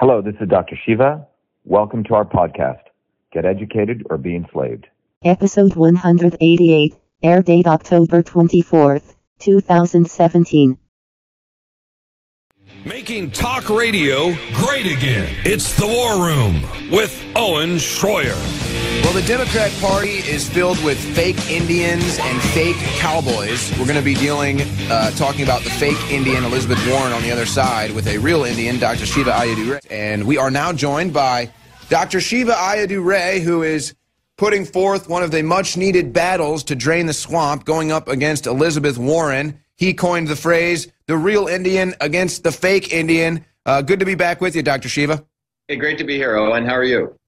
Hello, 0.00 0.22
this 0.22 0.36
is 0.40 0.48
Dr. 0.48 0.78
Shiva. 0.86 1.26
Welcome 1.64 2.04
to 2.04 2.14
our 2.14 2.24
podcast, 2.24 2.82
Get 3.32 3.44
Educated 3.44 4.06
or 4.08 4.16
Be 4.16 4.36
Enslaved. 4.36 4.86
Episode 5.24 5.74
188, 5.74 6.94
air 7.24 7.42
date 7.42 7.66
October 7.66 8.22
24th, 8.22 9.16
2017. 9.40 10.78
Making 12.84 13.32
talk 13.32 13.68
radio 13.68 14.36
great 14.52 14.86
again. 14.86 15.34
It's 15.44 15.74
the 15.74 15.88
War 15.88 16.24
Room 16.24 16.62
with 16.92 17.20
Owen 17.34 17.70
Schroyer. 17.70 18.77
Well, 19.08 19.18
the 19.18 19.26
Democrat 19.26 19.72
Party 19.80 20.18
is 20.18 20.46
filled 20.46 20.84
with 20.84 20.98
fake 21.16 21.50
Indians 21.50 22.18
and 22.18 22.42
fake 22.52 22.76
cowboys. 22.98 23.70
We're 23.78 23.86
going 23.86 23.96
to 23.96 24.02
be 24.02 24.12
dealing, 24.12 24.60
uh, 24.90 25.12
talking 25.12 25.44
about 25.44 25.62
the 25.62 25.70
fake 25.70 25.96
Indian 26.10 26.44
Elizabeth 26.44 26.78
Warren 26.86 27.14
on 27.14 27.22
the 27.22 27.30
other 27.30 27.46
side 27.46 27.90
with 27.92 28.06
a 28.06 28.18
real 28.18 28.44
Indian, 28.44 28.78
Dr. 28.78 29.06
Shiva 29.06 29.30
Ayyadurai. 29.30 29.80
And 29.90 30.26
we 30.26 30.36
are 30.36 30.50
now 30.50 30.74
joined 30.74 31.14
by 31.14 31.50
Dr. 31.88 32.20
Shiva 32.20 32.52
Ayyadurai, 32.52 33.40
who 33.40 33.62
is 33.62 33.94
putting 34.36 34.66
forth 34.66 35.08
one 35.08 35.22
of 35.22 35.30
the 35.30 35.40
much 35.40 35.78
needed 35.78 36.12
battles 36.12 36.62
to 36.64 36.74
drain 36.74 37.06
the 37.06 37.14
swamp, 37.14 37.64
going 37.64 37.90
up 37.90 38.08
against 38.08 38.46
Elizabeth 38.46 38.98
Warren. 38.98 39.58
He 39.76 39.94
coined 39.94 40.28
the 40.28 40.36
phrase, 40.36 40.86
the 41.06 41.16
real 41.16 41.46
Indian 41.46 41.94
against 42.02 42.44
the 42.44 42.52
fake 42.52 42.92
Indian. 42.92 43.46
Uh, 43.64 43.80
good 43.80 44.00
to 44.00 44.04
be 44.04 44.16
back 44.16 44.42
with 44.42 44.54
you, 44.54 44.62
Dr. 44.62 44.90
Shiva. 44.90 45.24
Hey, 45.66 45.76
great 45.76 45.96
to 45.96 46.04
be 46.04 46.16
here, 46.16 46.36
Owen. 46.36 46.66
How 46.66 46.74
are 46.74 46.84
you? 46.84 47.18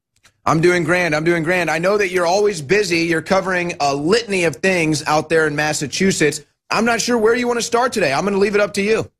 I'm 0.47 0.61
doing 0.61 0.85
grand. 0.85 1.15
I'm 1.15 1.25
doing 1.25 1.43
grand. 1.43 1.71
I 1.71 1.79
know 1.79 1.99
that 1.99 2.11
you're 2.11 2.27
always 2.27 2.63
busy. 2.63 3.01
You're 3.01 3.23
covering 3.23 3.75
a 3.81 3.95
litany 3.95 4.45
of 4.45 4.57
things 4.57 5.05
out 5.07 5.29
there 5.29 5.47
in 5.47 5.55
Massachusetts. 5.55 6.41
I'm 6.71 6.85
not 6.85 7.01
sure 7.01 7.19
where 7.19 7.35
you 7.35 7.47
want 7.47 7.59
to 7.59 7.65
start 7.65 7.93
today. 7.93 8.13
I'm 8.13 8.23
going 8.23 8.35
to 8.35 8.41
leave 8.41 8.55
it 8.55 8.61
up 8.61 8.75
to 8.75 8.83
you. 8.83 9.11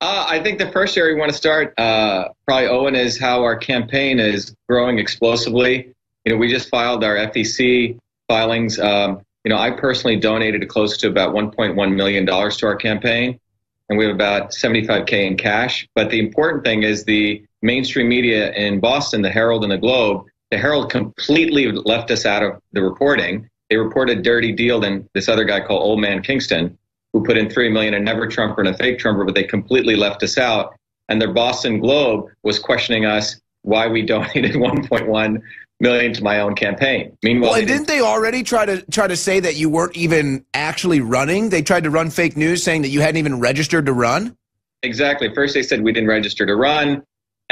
Uh, 0.00 0.26
I 0.28 0.42
think 0.42 0.58
the 0.58 0.70
first 0.72 0.96
area 0.96 1.14
we 1.14 1.20
want 1.20 1.30
to 1.30 1.36
start, 1.36 1.78
uh, 1.78 2.28
probably 2.46 2.68
Owen, 2.68 2.96
is 2.96 3.20
how 3.20 3.42
our 3.42 3.56
campaign 3.56 4.18
is 4.18 4.54
growing 4.68 4.98
explosively. 4.98 5.94
You 6.24 6.32
know, 6.32 6.38
we 6.38 6.48
just 6.48 6.68
filed 6.68 7.04
our 7.04 7.14
FEC 7.16 7.98
filings. 8.28 8.78
Um, 8.78 9.22
you 9.44 9.50
know, 9.50 9.58
I 9.58 9.70
personally 9.70 10.16
donated 10.16 10.68
close 10.68 10.96
to 10.98 11.08
about 11.08 11.34
1.1 11.34 11.94
million 11.94 12.24
dollars 12.24 12.56
to 12.58 12.66
our 12.66 12.76
campaign, 12.76 13.38
and 13.92 13.98
we 13.98 14.06
have 14.06 14.14
about 14.14 14.52
75k 14.52 15.26
in 15.26 15.36
cash. 15.36 15.86
But 15.94 16.08
the 16.08 16.18
important 16.18 16.64
thing 16.64 16.82
is 16.82 17.04
the 17.04 17.44
mainstream 17.60 18.08
media 18.08 18.50
in 18.54 18.80
Boston, 18.80 19.20
the 19.20 19.28
Herald 19.28 19.64
and 19.64 19.70
the 19.70 19.76
Globe, 19.76 20.24
the 20.50 20.56
Herald 20.56 20.90
completely 20.90 21.70
left 21.70 22.10
us 22.10 22.24
out 22.24 22.42
of 22.42 22.58
the 22.72 22.82
reporting. 22.82 23.50
They 23.68 23.76
reported 23.76 24.22
Dirty 24.22 24.52
Deal 24.52 24.82
and 24.82 25.06
this 25.12 25.28
other 25.28 25.44
guy 25.44 25.60
called 25.60 25.82
Old 25.82 26.00
Man 26.00 26.22
Kingston, 26.22 26.78
who 27.12 27.22
put 27.22 27.36
in 27.36 27.50
three 27.50 27.68
million 27.68 27.92
and 27.92 28.02
never 28.02 28.26
Trumper 28.26 28.62
and 28.62 28.70
a 28.70 28.76
fake 28.78 28.98
Trumper, 28.98 29.26
but 29.26 29.34
they 29.34 29.44
completely 29.44 29.94
left 29.94 30.22
us 30.22 30.38
out. 30.38 30.74
And 31.10 31.20
their 31.20 31.32
Boston 31.32 31.78
Globe 31.78 32.30
was 32.42 32.58
questioning 32.58 33.04
us 33.04 33.42
why 33.60 33.88
we 33.88 34.00
donated 34.06 34.54
1.1 34.54 35.42
million 35.82 36.14
to 36.14 36.22
my 36.22 36.40
own 36.40 36.54
campaign. 36.54 37.16
Meanwhile, 37.22 37.50
well, 37.50 37.60
they 37.60 37.66
didn't 37.66 37.88
they 37.88 38.00
already 38.00 38.42
try 38.42 38.64
to 38.64 38.80
try 38.90 39.06
to 39.06 39.16
say 39.16 39.40
that 39.40 39.56
you 39.56 39.68
weren't 39.68 39.96
even 39.96 40.46
actually 40.54 41.00
running? 41.00 41.50
They 41.50 41.60
tried 41.60 41.84
to 41.84 41.90
run 41.90 42.08
fake 42.08 42.36
news 42.36 42.62
saying 42.62 42.82
that 42.82 42.88
you 42.88 43.00
hadn't 43.00 43.18
even 43.18 43.40
registered 43.40 43.86
to 43.86 43.92
run. 43.92 44.36
Exactly. 44.82 45.32
First, 45.34 45.54
they 45.54 45.62
said 45.62 45.82
we 45.82 45.92
didn't 45.92 46.08
register 46.08 46.46
to 46.46 46.56
run 46.56 47.02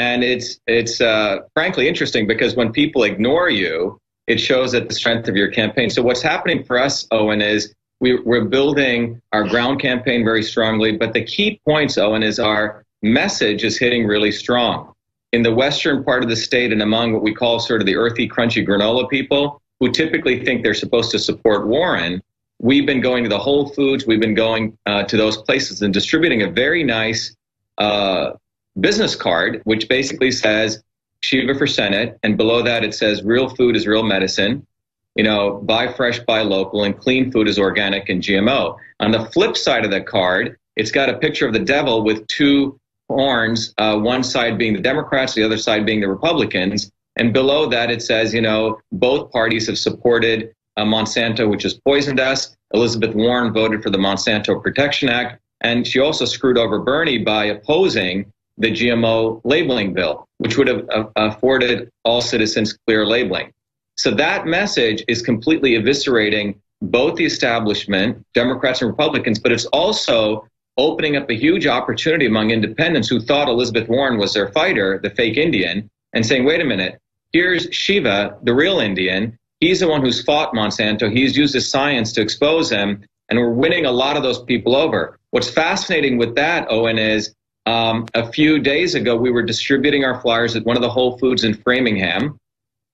and 0.00 0.24
it's 0.24 0.58
it's 0.66 1.00
uh, 1.00 1.40
frankly 1.52 1.86
interesting 1.86 2.26
because 2.26 2.56
when 2.56 2.72
people 2.72 3.04
ignore 3.04 3.50
you, 3.50 3.98
it 4.26 4.40
shows 4.40 4.74
at 4.74 4.88
the 4.88 4.94
strength 4.94 5.28
of 5.28 5.36
your 5.36 5.50
campaign. 5.50 5.90
So 5.90 6.02
what's 6.02 6.22
happening 6.22 6.64
for 6.64 6.78
us, 6.78 7.06
Owen, 7.10 7.42
is 7.42 7.74
we, 8.00 8.18
we're 8.20 8.46
building 8.46 9.20
our 9.32 9.46
ground 9.46 9.80
campaign 9.80 10.24
very 10.24 10.42
strongly. 10.42 10.96
But 10.96 11.12
the 11.12 11.22
key 11.22 11.60
points, 11.66 11.98
Owen, 11.98 12.22
is 12.22 12.38
our 12.38 12.82
message 13.02 13.62
is 13.62 13.78
hitting 13.78 14.06
really 14.06 14.32
strong 14.32 14.94
in 15.32 15.42
the 15.42 15.54
western 15.54 16.02
part 16.04 16.22
of 16.22 16.28
the 16.28 16.36
state 16.36 16.72
and 16.72 16.82
among 16.82 17.12
what 17.12 17.22
we 17.22 17.34
call 17.34 17.60
sort 17.60 17.80
of 17.80 17.86
the 17.86 17.96
earthy, 17.96 18.28
crunchy 18.28 18.66
granola 18.66 19.08
people 19.08 19.60
who 19.78 19.90
typically 19.90 20.44
think 20.44 20.62
they're 20.62 20.74
supposed 20.74 21.10
to 21.10 21.18
support 21.18 21.66
Warren. 21.66 22.22
We've 22.58 22.84
been 22.84 23.00
going 23.00 23.22
to 23.22 23.30
the 23.30 23.38
Whole 23.38 23.70
Foods, 23.70 24.06
we've 24.06 24.20
been 24.20 24.34
going 24.34 24.76
uh, 24.86 25.04
to 25.04 25.16
those 25.16 25.38
places 25.38 25.82
and 25.82 25.94
distributing 25.94 26.42
a 26.42 26.50
very 26.50 26.84
nice 26.84 27.34
uh, 27.78 28.32
business 28.78 29.16
card, 29.16 29.62
which 29.64 29.88
basically 29.88 30.30
says 30.30 30.82
Shiva 31.20 31.54
for 31.54 31.66
Senate, 31.66 32.18
and 32.22 32.36
below 32.36 32.62
that 32.62 32.84
it 32.84 32.94
says 32.94 33.22
real 33.22 33.48
food 33.48 33.76
is 33.76 33.86
real 33.86 34.02
medicine. 34.02 34.66
You 35.14 35.24
know, 35.24 35.60
buy 35.62 35.92
fresh, 35.92 36.18
buy 36.20 36.42
local, 36.42 36.84
and 36.84 36.96
clean 36.96 37.32
food 37.32 37.48
is 37.48 37.58
organic 37.58 38.08
and 38.08 38.22
GMO. 38.22 38.76
On 39.00 39.10
the 39.10 39.26
flip 39.26 39.56
side 39.56 39.84
of 39.84 39.90
the 39.90 40.00
card, 40.00 40.56
it's 40.76 40.90
got 40.90 41.08
a 41.08 41.18
picture 41.18 41.46
of 41.46 41.52
the 41.52 41.58
devil 41.58 42.04
with 42.04 42.26
two 42.28 42.79
horns, 43.10 43.74
uh, 43.78 43.98
one 43.98 44.22
side 44.22 44.56
being 44.56 44.72
the 44.72 44.80
Democrats, 44.80 45.34
the 45.34 45.42
other 45.42 45.58
side 45.58 45.84
being 45.84 46.00
the 46.00 46.08
Republicans. 46.08 46.90
And 47.16 47.32
below 47.32 47.68
that, 47.68 47.90
it 47.90 48.02
says, 48.02 48.32
you 48.32 48.40
know, 48.40 48.80
both 48.92 49.32
parties 49.32 49.66
have 49.66 49.78
supported 49.78 50.54
uh, 50.76 50.84
Monsanto, 50.84 51.50
which 51.50 51.64
has 51.64 51.74
poisoned 51.74 52.20
us. 52.20 52.56
Elizabeth 52.72 53.14
Warren 53.14 53.52
voted 53.52 53.82
for 53.82 53.90
the 53.90 53.98
Monsanto 53.98 54.62
Protection 54.62 55.08
Act. 55.08 55.40
And 55.60 55.86
she 55.86 55.98
also 55.98 56.24
screwed 56.24 56.56
over 56.56 56.78
Bernie 56.78 57.18
by 57.18 57.46
opposing 57.46 58.32
the 58.56 58.70
GMO 58.70 59.40
labeling 59.44 59.92
bill, 59.92 60.28
which 60.38 60.56
would 60.56 60.68
have 60.68 60.88
uh, 60.90 61.04
afforded 61.16 61.90
all 62.04 62.20
citizens 62.20 62.78
clear 62.86 63.04
labeling. 63.04 63.52
So 63.96 64.10
that 64.12 64.46
message 64.46 65.02
is 65.08 65.20
completely 65.20 65.72
eviscerating 65.72 66.54
both 66.80 67.16
the 67.16 67.26
establishment, 67.26 68.24
Democrats 68.34 68.80
and 68.80 68.90
Republicans, 68.90 69.38
but 69.38 69.52
it's 69.52 69.66
also 69.66 70.46
opening 70.76 71.16
up 71.16 71.28
a 71.30 71.34
huge 71.34 71.66
opportunity 71.66 72.26
among 72.26 72.50
independents 72.50 73.08
who 73.08 73.20
thought 73.20 73.48
Elizabeth 73.48 73.88
Warren 73.88 74.18
was 74.18 74.34
their 74.34 74.48
fighter, 74.48 74.98
the 75.02 75.10
fake 75.10 75.36
Indian, 75.36 75.90
and 76.12 76.24
saying, 76.24 76.44
wait 76.44 76.60
a 76.60 76.64
minute, 76.64 76.98
here's 77.32 77.72
Shiva, 77.74 78.38
the 78.42 78.54
real 78.54 78.80
Indian. 78.80 79.38
He's 79.60 79.80
the 79.80 79.88
one 79.88 80.00
who's 80.00 80.22
fought 80.22 80.54
Monsanto. 80.54 81.12
He's 81.12 81.36
used 81.36 81.54
his 81.54 81.70
science 81.70 82.12
to 82.12 82.22
expose 82.22 82.70
him, 82.70 83.04
and 83.28 83.38
we're 83.38 83.50
winning 83.50 83.84
a 83.84 83.92
lot 83.92 84.16
of 84.16 84.22
those 84.22 84.42
people 84.42 84.74
over. 84.74 85.18
What's 85.30 85.50
fascinating 85.50 86.18
with 86.18 86.34
that, 86.36 86.66
Owen, 86.70 86.98
is 86.98 87.34
um, 87.66 88.06
a 88.14 88.30
few 88.32 88.58
days 88.58 88.94
ago, 88.94 89.16
we 89.16 89.30
were 89.30 89.42
distributing 89.42 90.04
our 90.04 90.20
flyers 90.20 90.56
at 90.56 90.64
one 90.64 90.76
of 90.76 90.82
the 90.82 90.90
Whole 90.90 91.18
Foods 91.18 91.44
in 91.44 91.54
Framingham, 91.54 92.38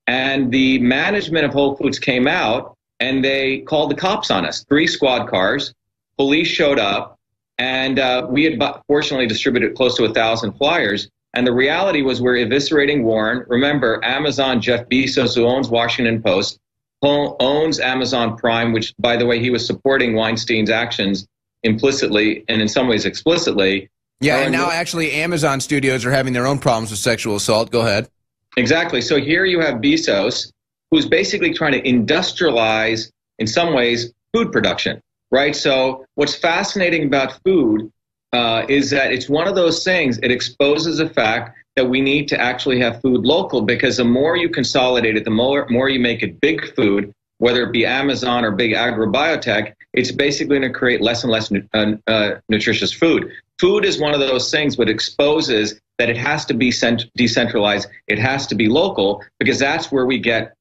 and 0.07 0.51
the 0.51 0.79
management 0.81 1.45
of 1.45 1.53
Whole 1.53 1.77
Foods 1.77 1.99
came 1.99 2.27
out 2.27 2.77
and 3.01 3.25
they 3.25 3.59
called 3.61 3.91
the 3.91 3.95
cops 3.95 4.31
on 4.31 4.47
us. 4.47 4.65
Three 4.65 4.87
squad 4.87 5.29
cars, 5.29 5.75
police 6.17 6.49
showed 6.49 6.79
up, 6.79 7.16
and 7.59 7.99
uh, 7.99 8.27
we 8.29 8.45
had 8.45 8.61
fortunately 8.87 9.27
distributed 9.27 9.75
close 9.75 9.97
to 9.97 10.05
a 10.05 10.13
thousand 10.13 10.53
flyers. 10.55 11.09
And 11.35 11.47
the 11.47 11.53
reality 11.53 12.01
was 12.01 12.21
we're 12.21 12.37
eviscerating 12.37 13.03
Warren. 13.03 13.45
Remember, 13.49 14.03
Amazon, 14.03 14.61
Jeff 14.61 14.89
Bezos, 14.89 15.35
who 15.35 15.45
owns 15.45 15.69
Washington 15.69 16.23
Post, 16.23 16.59
owns 17.03 17.79
Amazon 17.79 18.37
Prime, 18.37 18.73
which, 18.73 18.95
by 18.99 19.17
the 19.17 19.27
way, 19.27 19.39
he 19.39 19.51
was 19.51 19.67
supporting 19.67 20.15
Weinstein's 20.15 20.71
actions 20.71 21.27
implicitly 21.63 22.45
and 22.49 22.63
in 22.63 22.69
some 22.69 22.89
ways 22.89 23.05
explicitly. 23.05 23.91
Yeah, 24.21 24.39
and 24.39 24.53
now 24.53 24.71
actually 24.71 25.13
Amazon 25.13 25.61
studios 25.61 26.07
are 26.07 26.11
having 26.11 26.33
their 26.33 26.47
own 26.47 26.59
problems 26.59 26.91
with 26.91 27.01
sexual 27.01 27.37
assault. 27.37 27.71
Go 27.71 27.81
ahead. 27.81 28.09
Exactly. 28.57 29.03
So 29.03 29.21
here 29.21 29.45
you 29.45 29.61
have 29.61 29.77
Bezos, 29.77 30.51
who's 30.91 31.07
basically 31.07 31.53
trying 31.53 31.73
to 31.73 31.83
industrialize, 31.83 33.11
in 33.39 33.47
some 33.47 33.75
ways, 33.75 34.13
food 34.33 34.53
production, 34.53 35.03
right? 35.31 35.55
So 35.55 36.05
what's 36.15 36.35
fascinating 36.35 37.05
about 37.05 37.43
food 37.45 37.91
uh, 38.33 38.65
is 38.69 38.91
that 38.91 39.13
it's 39.13 39.29
one 39.29 39.49
of 39.49 39.55
those 39.55 39.85
things, 39.85 40.19
it 40.23 40.31
exposes 40.31 40.99
the 40.99 41.09
fact 41.09 41.57
that 41.77 41.89
we 41.89 42.01
need 42.01 42.29
to 42.29 42.41
actually 42.41 42.81
have 42.81 43.01
food 43.01 43.25
local 43.25 43.63
because 43.63 43.99
the 43.99 44.05
more 44.05 44.37
you 44.37 44.49
consolidate 44.49 45.17
it, 45.17 45.25
the 45.25 45.31
more, 45.31 45.67
more 45.69 45.89
you 45.89 46.01
make 46.01 46.23
it 46.23 46.41
big 46.41 46.75
food, 46.75 47.13
whether 47.39 47.63
it 47.65 47.73
be 47.73 47.85
Amazon 47.85 48.45
or 48.45 48.51
big 48.51 48.73
agrobiotech, 48.73 49.75
it's 49.93 50.11
basically 50.11 50.59
going 50.59 50.73
to 50.73 50.79
create 50.79 51.01
less 51.01 51.23
and 51.23 51.33
less 51.33 51.53
uh, 51.75 51.93
uh, 52.07 52.31
nutritious 52.49 52.93
food. 52.93 53.31
Food 53.59 53.85
is 53.85 54.01
one 54.01 54.15
of 54.15 54.21
those 54.21 54.51
things 54.51 54.77
that 54.77 54.89
exposes 54.89 55.81
that 55.99 56.11
it 56.11 56.17
has 56.17 56.45
to 56.47 56.55
be 56.55 56.71
cent- 56.71 57.07
decentralized, 57.17 57.89
it 58.07 58.19
has 58.19 58.47
to 58.49 58.55
be 58.55 58.69
local, 58.69 59.23
because 59.39 59.59
that's 59.59 59.91
where 59.91 60.07
we 60.07 60.19
get 60.19 60.55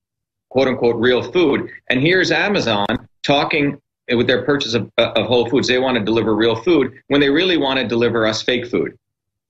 quote 0.49 0.67
unquote 0.67 0.95
real 0.95 1.21
food. 1.21 1.69
And 1.89 1.99
here's 1.99 2.31
Amazon 2.31 2.85
talking 3.23 3.81
with 4.09 4.27
their 4.27 4.43
purchase 4.43 4.73
of, 4.73 4.91
of 4.97 5.25
Whole 5.25 5.49
Foods, 5.49 5.67
they 5.67 5.79
want 5.79 5.97
to 5.97 6.03
deliver 6.03 6.35
real 6.35 6.55
food 6.55 7.01
when 7.07 7.21
they 7.21 7.29
really 7.29 7.57
want 7.57 7.79
to 7.79 7.87
deliver 7.87 8.25
us 8.27 8.41
fake 8.41 8.67
food. 8.67 8.97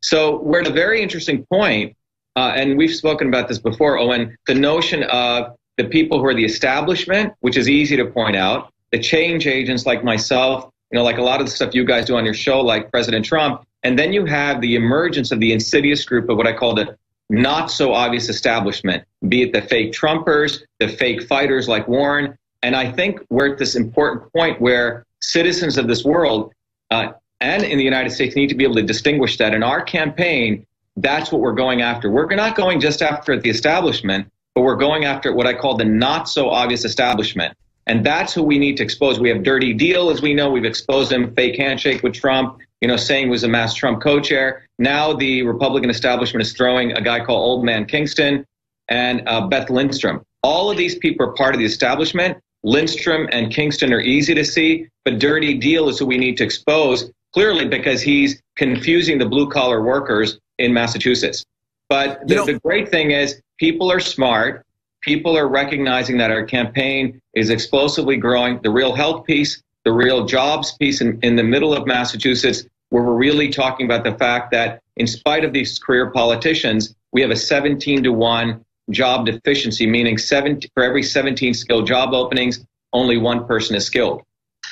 So 0.02 0.42
we're 0.42 0.62
at 0.62 0.68
a 0.68 0.74
very 0.74 1.02
interesting 1.02 1.46
point, 1.46 1.96
uh, 2.36 2.54
and 2.56 2.78
we've 2.78 2.94
spoken 2.94 3.28
about 3.28 3.48
this 3.48 3.60
before, 3.60 3.98
Owen, 3.98 4.38
the 4.48 4.56
notion 4.56 5.04
of 5.04 5.56
the 5.78 5.86
people 5.86 6.20
who 6.20 6.26
are 6.26 6.34
the 6.34 6.46
establishment, 6.46 7.34
which 7.42 7.58
is 7.58 7.68
easy 7.68 7.98
to 7.98 8.06
point 8.06 8.36
out, 8.36 8.72
the 8.92 9.00
change 9.00 9.48
agents 9.48 9.86
like 9.86 10.04
myself, 10.04 10.72
you 10.92 10.98
know, 10.98 11.04
like 11.04 11.18
a 11.18 11.22
lot 11.22 11.42
of 11.42 11.48
the 11.48 11.52
stuff 11.52 11.74
you 11.74 11.84
guys 11.84 12.06
do 12.06 12.16
on 12.16 12.24
your 12.24 12.34
show, 12.34 12.62
like 12.62 12.92
President 12.92 13.26
Trump. 13.26 13.66
And 13.84 14.00
then 14.00 14.14
you 14.14 14.26
have 14.26 14.62
the 14.62 14.76
emergence 14.76 15.32
of 15.32 15.40
the 15.40 15.52
insidious 15.52 16.06
group 16.06 16.30
of 16.30 16.38
what 16.38 16.48
I 16.48 16.54
call 16.54 16.76
the 16.76 16.98
not 17.30 17.72
so 17.72 17.94
obvious 17.94 18.30
establishment, 18.30 19.04
be 19.28 19.42
it 19.42 19.54
the 19.54 19.62
fake 19.62 19.92
Trumpers, 19.92 20.62
the 20.80 20.88
fake 20.88 21.24
fighters 21.24 21.68
like 21.68 21.88
Warren. 21.88 22.38
And 22.66 22.76
I 22.76 22.92
think 22.92 23.20
we're 23.30 23.52
at 23.54 23.60
this 23.60 23.76
important 23.76 24.34
point 24.34 24.60
where 24.60 25.06
citizens 25.22 25.78
of 25.78 25.86
this 25.88 26.04
world 26.04 26.52
uh, 26.90 27.10
and 27.40 27.62
in 27.64 27.78
the 27.78 27.84
United 27.84 28.10
States 28.10 28.36
need 28.36 28.50
to 28.50 28.56
be 28.56 28.64
able 28.64 28.80
to 28.84 28.88
distinguish 28.94 29.38
that. 29.38 29.54
In 29.54 29.62
our 29.62 29.84
campaign, 29.84 30.66
That's 30.98 31.32
what 31.32 31.42
we're 31.42 31.54
going 31.54 31.82
after. 31.82 32.10
We're 32.10 32.34
not 32.36 32.56
going 32.56 32.80
just 32.80 33.02
after 33.02 33.40
the 33.40 33.50
establishment, 33.50 34.32
but 34.54 34.62
we're 34.62 34.78
going 34.78 35.06
after 35.06 35.34
what 35.34 35.46
I 35.46 35.54
call 35.54 35.76
the 35.76 35.86
not 35.86 36.30
so 36.30 36.50
obvious 36.50 36.86
establishment. 36.86 37.56
And 37.88 38.06
that's 38.06 38.34
who 38.34 38.42
we 38.42 38.58
need 38.58 38.78
to 38.78 38.84
expose. 38.84 39.20
We 39.20 39.30
have 39.30 39.44
Dirty 39.44 39.74
Deal, 39.74 40.10
as 40.10 40.22
we 40.22 40.34
know. 40.34 40.50
We've 40.50 40.66
exposed 40.66 41.12
him, 41.12 41.36
fake 41.36 41.58
handshake 41.58 42.02
with 42.02 42.14
Trump, 42.14 42.58
you 42.82 42.88
know, 42.88 42.98
saying 42.98 43.30
was 43.30 43.44
a 43.44 43.48
mass 43.48 43.74
Trump 43.74 44.02
co-chair. 44.02 44.68
Now 44.80 45.14
the 45.14 45.44
Republican 45.44 45.90
establishment 45.90 46.42
is 46.46 46.54
throwing 46.54 46.94
a 46.94 47.02
guy 47.02 47.24
called 47.24 47.40
Old 47.40 47.66
Man 47.66 47.86
Kingston 47.86 48.46
and 48.88 49.22
uh, 49.28 49.48
Beth 49.48 49.70
Lindstrom. 49.70 50.24
All 50.42 50.72
of 50.72 50.78
these 50.78 50.98
people 50.98 51.28
are 51.28 51.34
part 51.34 51.54
of 51.54 51.60
the 51.60 51.66
establishment. 51.66 52.38
Lindstrom 52.66 53.30
and 53.32 53.54
Kingston 53.54 53.94
are 53.94 54.02
easy 54.02 54.34
to 54.34 54.44
see, 54.44 54.88
but 55.06 55.20
Dirty 55.20 55.54
Deal 55.54 55.88
is 55.88 56.00
who 56.00 56.08
we 56.08 56.18
need 56.18 56.36
to 56.38 56.44
expose 56.44 57.12
clearly 57.32 57.68
because 57.68 58.02
he's 58.02 58.42
confusing 58.56 59.20
the 59.20 59.26
blue 59.26 59.48
collar 59.48 59.84
workers 59.84 60.40
in 60.58 60.74
Massachusetts. 60.74 61.46
But 61.90 62.28
the, 62.28 62.44
the 62.44 62.60
great 62.64 62.90
thing 62.90 63.12
is 63.12 63.40
people 63.60 63.92
are 63.92 64.00
smart. 64.00 64.66
People 65.02 65.38
are 65.38 65.48
recognizing 65.48 66.18
that 66.18 66.32
our 66.32 66.44
campaign 66.44 67.22
is 67.36 67.52
explosively 67.52 68.18
growing. 68.18 68.60
The 68.64 68.72
real 68.72 68.96
health 68.96 69.26
piece, 69.26 69.62
the 69.84 69.92
real 69.92 70.26
jobs 70.26 70.76
piece 70.80 71.02
in, 71.02 71.20
in 71.22 71.36
the 71.36 71.44
middle 71.44 71.72
of 71.72 71.86
Massachusetts, 71.86 72.66
where 72.90 73.04
we're 73.04 73.14
really 73.14 73.50
talking 73.50 73.86
about 73.86 74.04
the 74.04 74.18
fact 74.18 74.50
that 74.52 74.82
in 74.98 75.06
spite 75.06 75.46
of 75.46 75.54
these 75.54 75.78
career 75.78 76.10
politicians, 76.10 76.96
we 77.12 77.22
have 77.22 77.30
a 77.30 77.36
17 77.36 78.04
to 78.04 78.12
1 78.12 78.65
job 78.92 79.26
deficiency, 79.26 79.88
meaning 79.88 80.18
seven, 80.18 80.60
for 80.74 80.84
every 80.84 81.04
17 81.04 81.54
skilled 81.54 81.88
job 81.88 82.14
openings, 82.14 82.66
only 82.94 83.18
one 83.18 83.46
person 83.46 83.76
is 83.76 83.86
skilled. 83.86 84.22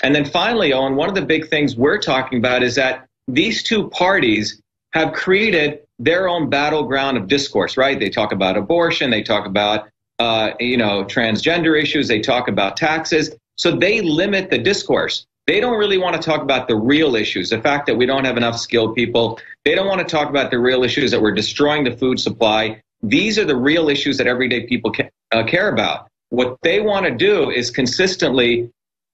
And 0.01 0.13
then 0.15 0.25
finally, 0.25 0.73
Owen, 0.73 0.95
one 0.95 1.09
of 1.09 1.15
the 1.15 1.21
big 1.21 1.49
things 1.49 1.75
we're 1.75 1.99
talking 1.99 2.39
about 2.39 2.63
is 2.63 2.75
that 2.75 3.05
these 3.27 3.63
two 3.63 3.89
parties 3.89 4.61
have 4.93 5.13
created 5.13 5.79
their 5.99 6.27
own 6.27 6.49
battleground 6.49 7.17
of 7.17 7.27
discourse, 7.27 7.77
right? 7.77 7.99
They 7.99 8.09
talk 8.09 8.31
about 8.31 8.57
abortion, 8.57 9.09
they 9.09 9.23
talk 9.23 9.45
about, 9.45 9.87
uh, 10.19 10.51
you 10.59 10.77
know, 10.77 11.03
transgender 11.03 11.81
issues, 11.81 12.07
they 12.07 12.19
talk 12.19 12.47
about 12.47 12.77
taxes. 12.77 13.35
So 13.55 13.75
they 13.75 14.01
limit 14.01 14.49
the 14.49 14.57
discourse. 14.57 15.25
They 15.45 15.59
don't 15.59 15.77
really 15.77 15.97
want 15.97 16.15
to 16.15 16.21
talk 16.21 16.41
about 16.41 16.67
the 16.67 16.75
real 16.75 17.15
issues, 17.15 17.49
the 17.49 17.61
fact 17.61 17.85
that 17.87 17.95
we 17.95 18.05
don't 18.05 18.25
have 18.25 18.37
enough 18.37 18.57
skilled 18.57 18.95
people. 18.95 19.39
They 19.65 19.75
don't 19.75 19.87
want 19.87 19.99
to 19.99 20.05
talk 20.05 20.29
about 20.29 20.51
the 20.51 20.59
real 20.59 20.83
issues 20.83 21.11
that 21.11 21.21
we're 21.21 21.33
destroying 21.33 21.83
the 21.83 21.91
food 21.91 22.19
supply. 22.19 22.81
These 23.03 23.37
are 23.37 23.45
the 23.45 23.55
real 23.55 23.89
issues 23.89 24.17
that 24.17 24.27
everyday 24.27 24.65
people 24.65 24.91
ca- 24.91 25.09
uh, 25.31 25.43
care 25.43 25.69
about. 25.69 26.07
What 26.29 26.57
they 26.63 26.79
want 26.79 27.05
to 27.05 27.11
do 27.11 27.51
is 27.51 27.69
consistently 27.69 28.71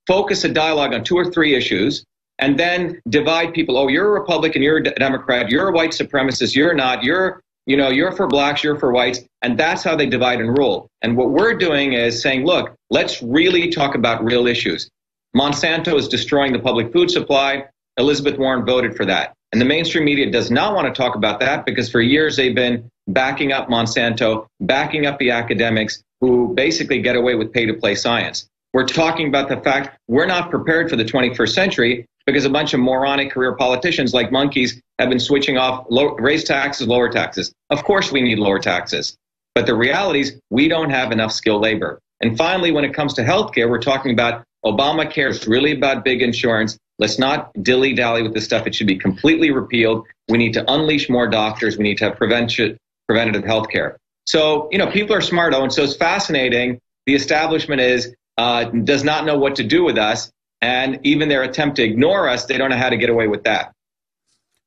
focus 0.07 0.43
a 0.43 0.49
dialogue 0.49 0.93
on 0.93 1.03
two 1.03 1.17
or 1.17 1.29
three 1.29 1.55
issues 1.55 2.05
and 2.39 2.57
then 2.57 3.01
divide 3.09 3.53
people. 3.53 3.77
Oh, 3.77 3.87
you're 3.87 4.07
a 4.07 4.19
Republican, 4.19 4.61
you're 4.61 4.77
a 4.77 4.83
Democrat, 4.83 5.49
you're 5.49 5.69
a 5.69 5.71
white 5.71 5.91
supremacist, 5.91 6.55
you're 6.55 6.73
not, 6.73 7.03
you're, 7.03 7.41
you 7.65 7.75
know, 7.75 7.89
you're 7.89 8.11
for 8.11 8.27
blacks, 8.27 8.63
you're 8.63 8.79
for 8.79 8.91
whites. 8.91 9.19
And 9.41 9.57
that's 9.57 9.83
how 9.83 9.95
they 9.95 10.05
divide 10.05 10.39
and 10.39 10.57
rule. 10.57 10.87
And 11.01 11.17
what 11.17 11.31
we're 11.31 11.55
doing 11.55 11.93
is 11.93 12.21
saying, 12.21 12.45
look, 12.45 12.73
let's 12.89 13.21
really 13.21 13.69
talk 13.69 13.95
about 13.95 14.23
real 14.23 14.47
issues. 14.47 14.89
Monsanto 15.35 15.95
is 15.95 16.07
destroying 16.07 16.53
the 16.53 16.59
public 16.59 16.91
food 16.93 17.11
supply. 17.11 17.65
Elizabeth 17.97 18.37
Warren 18.37 18.65
voted 18.65 18.95
for 18.95 19.05
that. 19.05 19.33
And 19.51 19.59
the 19.59 19.65
mainstream 19.65 20.05
media 20.05 20.31
does 20.31 20.49
not 20.49 20.75
want 20.75 20.93
to 20.93 20.97
talk 20.97 21.15
about 21.15 21.39
that 21.41 21.65
because 21.65 21.89
for 21.89 22.01
years 22.01 22.37
they've 22.37 22.55
been 22.55 22.89
backing 23.13 23.51
up 23.51 23.67
Monsanto, 23.67 24.45
backing 24.61 25.05
up 25.05 25.19
the 25.19 25.31
academics 25.31 26.01
who 26.21 26.53
basically 26.53 27.01
get 27.01 27.15
away 27.15 27.35
with 27.35 27.51
pay 27.51 27.65
to 27.65 27.73
play 27.73 27.95
science. 27.95 28.47
We're 28.73 28.85
talking 28.85 29.27
about 29.27 29.49
the 29.49 29.57
fact 29.57 29.97
we're 30.07 30.27
not 30.27 30.49
prepared 30.49 30.89
for 30.89 30.95
the 30.95 31.05
21st 31.05 31.49
century 31.49 32.05
because 32.25 32.45
a 32.45 32.49
bunch 32.49 32.73
of 32.73 32.79
moronic 32.79 33.31
career 33.31 33.55
politicians 33.55 34.13
like 34.13 34.31
monkeys 34.31 34.79
have 34.99 35.09
been 35.09 35.19
switching 35.19 35.57
off 35.57 35.87
low, 35.89 36.15
raise 36.15 36.43
taxes, 36.43 36.87
lower 36.87 37.09
taxes. 37.09 37.51
Of 37.71 37.83
course, 37.83 38.11
we 38.11 38.21
need 38.21 38.37
lower 38.37 38.59
taxes. 38.59 39.17
But 39.55 39.65
the 39.65 39.75
reality 39.75 40.21
is 40.21 40.39
we 40.51 40.67
don't 40.67 40.91
have 40.91 41.11
enough 41.11 41.31
skilled 41.31 41.63
labor. 41.63 41.99
And 42.21 42.37
finally, 42.37 42.71
when 42.71 42.85
it 42.85 42.93
comes 42.93 43.13
to 43.15 43.23
healthcare, 43.23 43.69
we're 43.69 43.81
talking 43.81 44.11
about 44.11 44.43
Obamacare 44.65 45.29
is 45.29 45.47
really 45.47 45.71
about 45.71 46.03
big 46.03 46.21
insurance. 46.21 46.77
Let's 46.99 47.17
not 47.17 47.51
dilly 47.63 47.93
dally 47.93 48.21
with 48.21 48.33
this 48.33 48.43
stuff. 48.43 48.67
It 48.67 48.75
should 48.75 48.87
be 48.87 48.97
completely 48.97 49.51
repealed. 49.51 50.05
We 50.27 50.37
need 50.37 50.53
to 50.53 50.71
unleash 50.71 51.09
more 51.09 51.27
doctors. 51.27 51.77
We 51.77 51.83
need 51.83 51.97
to 51.99 52.05
have 52.05 52.17
prevention, 52.17 52.77
preventative 53.09 53.43
health 53.43 53.69
care. 53.69 53.97
So, 54.27 54.69
you 54.71 54.77
know, 54.77 54.85
people 54.91 55.15
are 55.15 55.21
smart, 55.21 55.55
and 55.55 55.73
so 55.73 55.81
it's 55.81 55.95
fascinating. 55.95 56.79
The 57.07 57.15
establishment 57.15 57.81
is 57.81 58.13
uh, 58.37 58.65
does 58.65 59.03
not 59.03 59.25
know 59.25 59.35
what 59.35 59.55
to 59.55 59.63
do 59.63 59.83
with 59.83 59.97
us, 59.97 60.31
and 60.61 60.99
even 61.01 61.27
their 61.27 61.41
attempt 61.41 61.77
to 61.77 61.83
ignore 61.83 62.29
us, 62.29 62.45
they 62.45 62.55
don't 62.59 62.69
know 62.69 62.77
how 62.77 62.91
to 62.91 62.97
get 62.97 63.09
away 63.09 63.27
with 63.27 63.45
that. 63.45 63.73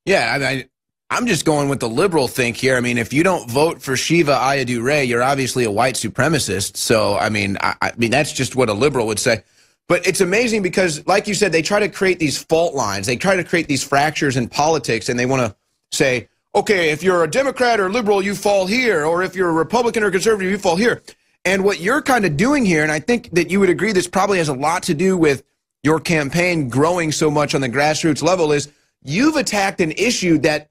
Yeah, 0.05 0.33
I 0.33 0.55
mean, 0.55 0.69
I'm 1.09 1.25
just 1.25 1.45
going 1.45 1.69
with 1.69 1.79
the 1.79 1.87
liberal 1.87 2.27
think 2.27 2.57
here. 2.57 2.75
I 2.75 2.81
mean, 2.81 2.97
if 2.97 3.13
you 3.13 3.23
don't 3.23 3.49
vote 3.49 3.81
for 3.81 3.95
Shiva 3.95 4.33
Ayyadurai, 4.33 5.07
you're 5.07 5.23
obviously 5.23 5.63
a 5.63 5.71
white 5.71 5.95
supremacist. 5.95 6.75
So, 6.75 7.15
I 7.15 7.29
mean, 7.29 7.57
I, 7.61 7.75
I 7.81 7.91
mean 7.95 8.11
that's 8.11 8.33
just 8.33 8.57
what 8.57 8.67
a 8.67 8.73
liberal 8.73 9.07
would 9.07 9.19
say. 9.19 9.43
But 9.87 10.05
it's 10.05 10.19
amazing 10.19 10.63
because, 10.63 11.07
like 11.07 11.29
you 11.29 11.33
said, 11.33 11.53
they 11.53 11.61
try 11.61 11.79
to 11.79 11.87
create 11.87 12.19
these 12.19 12.43
fault 12.43 12.75
lines. 12.75 13.07
They 13.07 13.15
try 13.15 13.37
to 13.37 13.43
create 13.45 13.69
these 13.69 13.83
fractures 13.83 14.35
in 14.35 14.49
politics, 14.49 15.07
and 15.07 15.17
they 15.17 15.25
want 15.25 15.49
to 15.49 15.55
say, 15.93 16.27
okay, 16.55 16.91
if 16.91 17.03
you're 17.03 17.23
a 17.23 17.29
Democrat 17.29 17.79
or 17.79 17.89
liberal, 17.89 18.21
you 18.21 18.35
fall 18.35 18.67
here, 18.67 19.05
or 19.05 19.23
if 19.23 19.35
you're 19.35 19.49
a 19.49 19.53
Republican 19.53 20.03
or 20.03 20.11
conservative, 20.11 20.51
you 20.51 20.57
fall 20.57 20.75
here. 20.75 21.01
And 21.45 21.63
what 21.63 21.79
you're 21.79 22.01
kind 22.01 22.25
of 22.25 22.37
doing 22.37 22.65
here, 22.65 22.83
and 22.83 22.91
I 22.91 22.99
think 22.99 23.31
that 23.31 23.49
you 23.49 23.59
would 23.59 23.69
agree 23.69 23.91
this 23.91 24.07
probably 24.07 24.37
has 24.37 24.47
a 24.47 24.53
lot 24.53 24.83
to 24.83 24.93
do 24.93 25.17
with 25.17 25.43
your 25.83 25.99
campaign 25.99 26.69
growing 26.69 27.11
so 27.11 27.29
much 27.29 27.53
on 27.53 27.61
the 27.61 27.69
grassroots 27.69 28.23
level, 28.23 28.51
is 28.51 28.71
you've 29.03 29.35
attacked 29.35 29.81
an 29.81 29.91
issue 29.91 30.37
that 30.39 30.69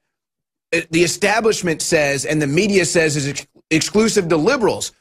uh, 0.75 0.81
the 0.90 1.02
establishment 1.02 1.82
says 1.82 2.25
and 2.25 2.40
the 2.40 2.46
media 2.46 2.85
says 2.85 3.17
is 3.17 3.28
ex 3.28 3.46
exclusive 3.70 4.28
to 4.28 4.37
liberals. 4.37 4.93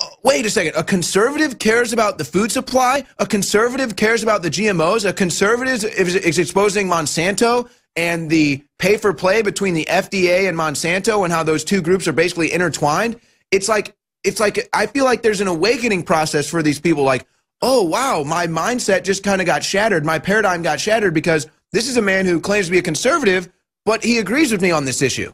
Uh, 0.00 0.06
wait 0.22 0.46
a 0.46 0.50
second. 0.50 0.74
A 0.76 0.84
conservative 0.84 1.58
cares 1.58 1.92
about 1.92 2.16
the 2.16 2.24
food 2.24 2.52
supply. 2.52 3.04
A 3.18 3.26
conservative 3.26 3.96
cares 3.96 4.22
about 4.22 4.42
the 4.42 4.50
GMOs. 4.50 5.08
A 5.08 5.12
conservative 5.12 5.84
is 5.84 6.38
exposing 6.38 6.88
Monsanto 6.88 7.68
and 7.96 8.30
the 8.30 8.62
pay 8.78 8.96
for 8.96 9.12
play 9.12 9.42
between 9.42 9.74
the 9.74 9.86
FDA 9.88 10.48
and 10.48 10.56
Monsanto 10.56 11.24
and 11.24 11.32
how 11.32 11.42
those 11.42 11.64
two 11.64 11.82
groups 11.82 12.06
are 12.08 12.12
basically 12.12 12.52
intertwined. 12.52 13.20
It's 13.50 13.68
like 13.68 13.94
it's 14.24 14.40
like 14.40 14.68
I 14.72 14.86
feel 14.86 15.04
like 15.04 15.22
there's 15.22 15.40
an 15.40 15.48
awakening 15.48 16.04
process 16.04 16.48
for 16.48 16.62
these 16.62 16.80
people 16.80 17.04
like, 17.04 17.26
"Oh, 17.62 17.82
wow, 17.82 18.22
my 18.24 18.46
mindset 18.46 19.04
just 19.04 19.22
kind 19.22 19.40
of 19.40 19.46
got 19.46 19.62
shattered. 19.62 20.04
My 20.04 20.18
paradigm 20.18 20.62
got 20.62 20.80
shattered 20.80 21.14
because 21.14 21.46
this 21.72 21.88
is 21.88 21.96
a 21.96 22.02
man 22.02 22.26
who 22.26 22.40
claims 22.40 22.66
to 22.66 22.72
be 22.72 22.78
a 22.78 22.82
conservative, 22.82 23.48
but 23.84 24.04
he 24.04 24.18
agrees 24.18 24.52
with 24.52 24.60
me 24.60 24.70
on 24.70 24.84
this 24.84 25.02
issue." 25.02 25.32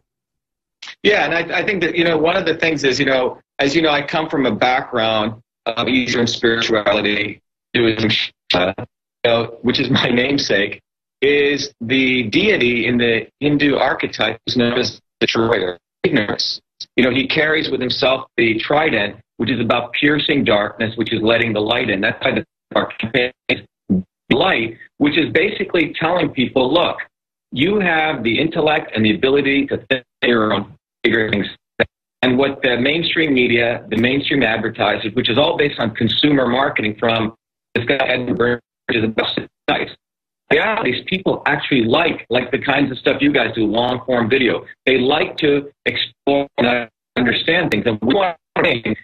Yeah, 1.02 1.24
and 1.24 1.34
I, 1.34 1.60
I 1.60 1.64
think 1.64 1.82
that 1.82 1.96
you 1.96 2.04
know 2.04 2.18
one 2.18 2.36
of 2.36 2.44
the 2.46 2.56
things 2.56 2.84
is 2.84 2.98
you 2.98 3.06
know 3.06 3.40
as 3.58 3.74
you 3.74 3.82
know 3.82 3.90
I 3.90 4.02
come 4.02 4.28
from 4.28 4.46
a 4.46 4.54
background 4.54 5.42
of 5.66 5.88
Eastern 5.88 6.26
spirituality, 6.26 7.40
you 7.72 7.96
know, 9.24 9.58
which 9.62 9.80
is 9.80 9.90
my 9.90 10.08
namesake, 10.10 10.82
is 11.24 11.72
the 11.80 12.24
deity 12.24 12.86
in 12.86 12.98
the 12.98 13.26
Hindu 13.40 13.76
archetype 13.76 14.38
is 14.46 14.56
known 14.56 14.78
as 14.78 15.00
the 15.20 15.26
destroyer, 15.26 15.78
ignorance. 16.02 16.60
You 16.96 17.04
know, 17.04 17.10
he 17.10 17.26
carries 17.26 17.70
with 17.70 17.80
himself 17.80 18.26
the 18.36 18.58
trident, 18.58 19.16
which 19.38 19.50
is 19.50 19.58
about 19.60 19.92
piercing 19.92 20.44
darkness, 20.44 20.96
which 20.96 21.12
is 21.12 21.22
letting 21.22 21.52
the 21.52 21.60
light 21.60 21.88
in. 21.88 22.00
That's 22.00 22.22
why 22.22 22.44
the 22.70 24.04
light, 24.30 24.76
which 24.98 25.16
is 25.16 25.32
basically 25.32 25.94
telling 25.98 26.30
people, 26.30 26.72
look, 26.72 26.98
you 27.52 27.80
have 27.80 28.22
the 28.22 28.38
intellect 28.38 28.90
and 28.94 29.04
the 29.04 29.14
ability 29.14 29.66
to 29.66 29.78
think 29.88 30.04
your 30.22 30.52
own 30.52 30.74
bigger 31.02 31.30
things. 31.30 31.46
And 32.22 32.38
what 32.38 32.62
the 32.62 32.76
mainstream 32.78 33.34
media, 33.34 33.84
the 33.88 33.96
mainstream 33.96 34.42
advertisers, 34.42 35.14
which 35.14 35.28
is 35.28 35.38
all 35.38 35.56
based 35.56 35.78
on 35.78 35.94
consumer 35.94 36.46
marketing 36.46 36.96
from 36.98 37.34
this 37.74 37.84
guy 37.84 37.96
Edward 37.96 38.38
Bernays 38.38 38.96
is 38.96 39.04
about 39.04 39.38
nice 39.68 39.90
reality 40.50 40.90
is 40.90 41.04
people 41.06 41.42
actually 41.46 41.84
like 41.84 42.26
like 42.30 42.50
the 42.50 42.58
kinds 42.58 42.90
of 42.90 42.98
stuff 42.98 43.20
you 43.20 43.32
guys 43.32 43.54
do, 43.54 43.64
long 43.64 44.02
form 44.06 44.28
video. 44.28 44.64
They 44.86 44.98
like 44.98 45.36
to 45.38 45.70
explore 45.86 46.48
and 46.58 46.88
understand 47.16 47.70
things, 47.70 47.84
and 47.86 47.98
we 48.02 48.14
want 48.14 48.36
to 48.56 48.62
bring 48.62 48.96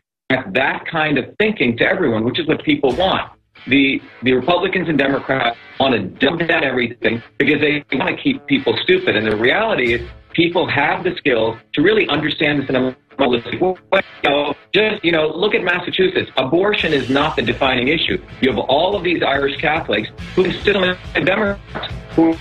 that 0.53 0.85
kind 0.91 1.19
of 1.19 1.35
thinking 1.39 1.77
to 1.79 1.85
everyone, 1.85 2.25
which 2.25 2.39
is 2.39 2.47
what 2.47 2.63
people 2.65 2.95
want. 2.97 3.33
The 3.67 4.01
the 4.23 4.33
Republicans 4.33 4.89
and 4.89 4.99
Democrats 4.99 5.59
want 5.79 5.95
to 5.95 6.01
dumb 6.01 6.39
down 6.39 6.65
everything 6.65 7.23
because 7.39 7.61
they 7.61 7.85
want 7.97 8.17
to 8.17 8.23
keep 8.23 8.47
people 8.47 8.77
stupid, 8.83 9.17
and 9.17 9.27
the 9.27 9.37
reality 9.37 9.95
is 9.95 10.09
people 10.33 10.69
have 10.69 11.05
the 11.05 11.15
skills 11.17 11.57
to 11.75 11.83
really 11.83 12.09
understand 12.09 12.63
this 12.63 12.69
in 12.69 12.77
a 12.77 12.97
holistic 13.21 13.61
way. 13.61 14.03
You 14.25 14.31
know, 14.31 14.55
just, 14.73 15.05
you 15.05 15.13
know, 15.13 15.29
look 15.29 15.55
at 15.55 15.63
Massachusetts. 15.63 16.31
Abortion 16.37 16.93
is 16.93 17.09
not 17.09 17.37
the 17.37 17.43
defining 17.43 17.89
issue. 17.89 18.23
You 18.41 18.51
have 18.51 18.59
all 18.59 18.97
of 18.97 19.05
these 19.05 19.23
Irish 19.23 19.61
Catholics 19.61 20.09
who 20.35 20.51
still 20.53 20.85
are 20.85 20.99
Democrats. 21.15 21.95
All 22.17 22.35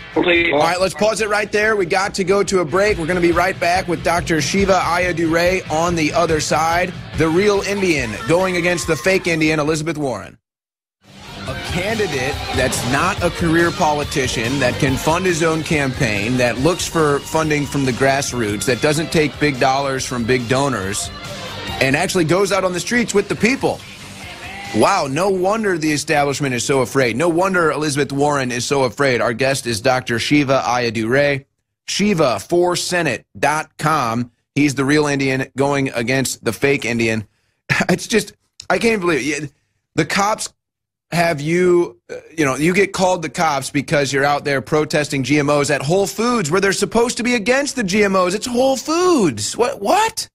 right, 0.59 0.81
let's 0.81 0.95
pause 0.95 1.21
it 1.21 1.29
right 1.29 1.51
there. 1.51 1.75
We 1.75 1.85
got 1.85 2.13
to 2.15 2.23
go 2.23 2.43
to 2.43 2.59
a 2.59 2.65
break. 2.65 2.97
We're 2.97 3.05
going 3.05 3.21
to 3.21 3.27
be 3.27 3.31
right 3.31 3.57
back 3.59 3.87
with 3.87 4.03
Dr. 4.03 4.41
Shiva 4.41 4.73
Ayyadurai 4.73 5.69
on 5.71 5.95
the 5.95 6.11
other 6.13 6.39
side. 6.39 6.91
The 7.17 7.29
real 7.29 7.61
Indian 7.61 8.11
going 8.27 8.57
against 8.57 8.87
the 8.87 8.95
fake 8.95 9.27
Indian, 9.27 9.59
Elizabeth 9.59 9.97
Warren. 9.97 10.37
Candidate 11.71 12.33
that's 12.55 12.83
not 12.91 13.21
a 13.23 13.29
career 13.29 13.71
politician, 13.71 14.59
that 14.59 14.73
can 14.75 14.97
fund 14.97 15.25
his 15.25 15.43
own 15.43 15.63
campaign, 15.63 16.37
that 16.37 16.57
looks 16.59 16.87
for 16.87 17.19
funding 17.19 17.65
from 17.65 17.85
the 17.85 17.91
grassroots, 17.91 18.65
that 18.65 18.81
doesn't 18.81 19.11
take 19.11 19.37
big 19.39 19.59
dollars 19.59 20.05
from 20.05 20.23
big 20.23 20.47
donors, 20.49 21.09
and 21.81 21.95
actually 21.95 22.25
goes 22.25 22.51
out 22.51 22.63
on 22.63 22.73
the 22.73 22.79
streets 22.79 23.13
with 23.13 23.29
the 23.29 23.35
people. 23.35 23.79
Wow, 24.75 25.07
no 25.09 25.29
wonder 25.29 25.77
the 25.77 25.91
establishment 25.91 26.53
is 26.53 26.63
so 26.63 26.81
afraid. 26.81 27.17
No 27.17 27.27
wonder 27.27 27.71
Elizabeth 27.71 28.11
Warren 28.11 28.51
is 28.51 28.65
so 28.65 28.83
afraid. 28.83 29.19
Our 29.19 29.33
guest 29.33 29.65
is 29.65 29.81
Dr. 29.81 30.19
Shiva 30.19 30.61
Ayyadurai, 30.63 31.45
Shiva4Senate.com. 31.87 34.31
He's 34.53 34.75
the 34.75 34.85
real 34.85 35.07
Indian 35.07 35.47
going 35.57 35.89
against 35.89 36.43
the 36.43 36.53
fake 36.53 36.85
Indian. 36.85 37.27
It's 37.89 38.07
just, 38.07 38.33
I 38.69 38.77
can't 38.77 38.99
believe 38.99 39.43
it. 39.43 39.53
The 39.95 40.05
cops 40.05 40.53
have 41.11 41.41
you, 41.41 41.99
uh, 42.09 42.15
you 42.37 42.45
know, 42.45 42.55
you 42.55 42.73
get 42.73 42.93
called 42.93 43.21
the 43.21 43.29
cops 43.29 43.69
because 43.69 44.13
you're 44.13 44.25
out 44.25 44.45
there 44.45 44.61
protesting 44.61 45.23
GMOs 45.23 45.73
at 45.73 45.81
Whole 45.81 46.07
Foods 46.07 46.51
where 46.51 46.61
they're 46.61 46.71
supposed 46.71 47.17
to 47.17 47.23
be 47.23 47.35
against 47.35 47.75
the 47.75 47.83
GMOs. 47.83 48.35
It's 48.35 48.45
Whole 48.45 48.77
Foods. 48.77 49.57
What? 49.57 49.81
What? 49.81 50.27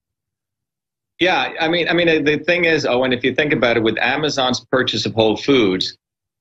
Yeah, 1.19 1.53
I 1.61 1.69
mean, 1.69 1.87
I 1.87 1.93
mean, 1.93 2.25
the 2.25 2.39
thing 2.39 2.65
is, 2.65 2.85
Owen, 2.85 3.13
if 3.13 3.23
you 3.23 3.33
think 3.33 3.53
about 3.53 3.77
it, 3.77 3.83
with 3.83 3.97
Amazon's 3.99 4.65
purchase 4.69 5.05
of 5.05 5.13
Whole 5.13 5.37
Foods, 5.37 5.95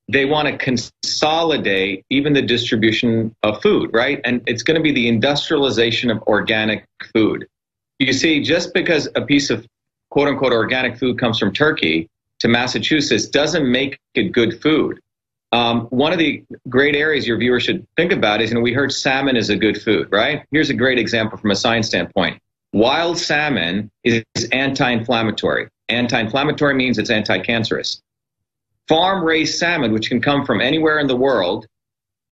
they 0.08 0.24
want 0.24 0.48
to 0.48 0.58
consolidate 0.58 2.04
even 2.10 2.32
the 2.32 2.42
distribution 2.42 3.34
of 3.44 3.62
food, 3.62 3.90
right? 3.92 4.20
And 4.24 4.42
it's 4.46 4.64
going 4.64 4.76
to 4.76 4.82
be 4.82 4.92
the 4.92 5.06
industrialization 5.06 6.10
of 6.10 6.20
organic 6.22 6.84
food. 7.12 7.46
You 8.00 8.12
see, 8.12 8.42
just 8.42 8.74
because 8.74 9.08
a 9.14 9.22
piece 9.22 9.50
of 9.50 9.64
quote 10.10 10.28
unquote 10.28 10.52
organic 10.52 10.98
food 10.98 11.18
comes 11.18 11.38
from 11.38 11.52
Turkey 11.52 12.08
to 12.40 12.48
Massachusetts 12.48 13.26
doesn't 13.26 13.70
make 13.70 13.98
it 14.14 14.32
good 14.32 14.60
food. 14.60 15.00
Um, 15.52 15.82
one 15.86 16.12
of 16.12 16.18
the 16.18 16.42
great 16.68 16.96
areas 16.96 17.26
your 17.26 17.38
viewers 17.38 17.62
should 17.62 17.86
think 17.96 18.10
about 18.10 18.40
is, 18.40 18.50
you 18.50 18.56
know, 18.56 18.60
we 18.60 18.72
heard 18.72 18.92
salmon 18.92 19.36
is 19.36 19.50
a 19.50 19.56
good 19.56 19.80
food, 19.80 20.08
right? 20.10 20.44
Here's 20.50 20.70
a 20.70 20.74
great 20.74 20.98
example 20.98 21.38
from 21.38 21.52
a 21.52 21.56
science 21.56 21.86
standpoint. 21.86 22.40
Wild 22.72 23.18
salmon 23.18 23.88
is 24.02 24.24
anti-inflammatory. 24.50 25.68
Anti-inflammatory 25.88 26.74
means 26.74 26.98
it's 26.98 27.10
anti-cancerous. 27.10 28.02
Farm-raised 28.88 29.56
salmon, 29.56 29.92
which 29.92 30.08
can 30.08 30.20
come 30.20 30.44
from 30.44 30.60
anywhere 30.60 30.98
in 30.98 31.06
the 31.06 31.16
world, 31.16 31.66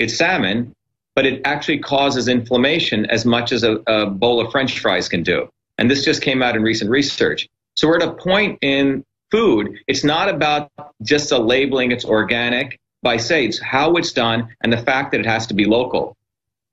it's 0.00 0.18
salmon, 0.18 0.74
but 1.14 1.24
it 1.24 1.40
actually 1.44 1.78
causes 1.78 2.26
inflammation 2.26 3.06
as 3.06 3.24
much 3.24 3.52
as 3.52 3.62
a, 3.62 3.76
a 3.86 4.06
bowl 4.06 4.44
of 4.44 4.50
French 4.50 4.80
fries 4.80 5.08
can 5.08 5.22
do. 5.22 5.48
And 5.78 5.88
this 5.88 6.04
just 6.04 6.22
came 6.22 6.42
out 6.42 6.56
in 6.56 6.62
recent 6.62 6.90
research. 6.90 7.48
So 7.76 7.86
we're 7.86 7.98
at 7.98 8.08
a 8.08 8.12
point 8.12 8.58
in 8.62 9.04
food. 9.32 9.80
It's 9.88 10.04
not 10.04 10.28
about 10.28 10.70
just 11.02 11.32
a 11.32 11.38
labeling 11.38 11.90
it's 11.90 12.04
organic 12.04 12.78
by 13.02 13.16
say 13.16 13.46
it's 13.46 13.58
how 13.58 13.96
it's 13.96 14.12
done 14.12 14.54
and 14.60 14.72
the 14.72 14.76
fact 14.76 15.10
that 15.10 15.20
it 15.20 15.26
has 15.26 15.48
to 15.48 15.54
be 15.54 15.64
local. 15.64 16.16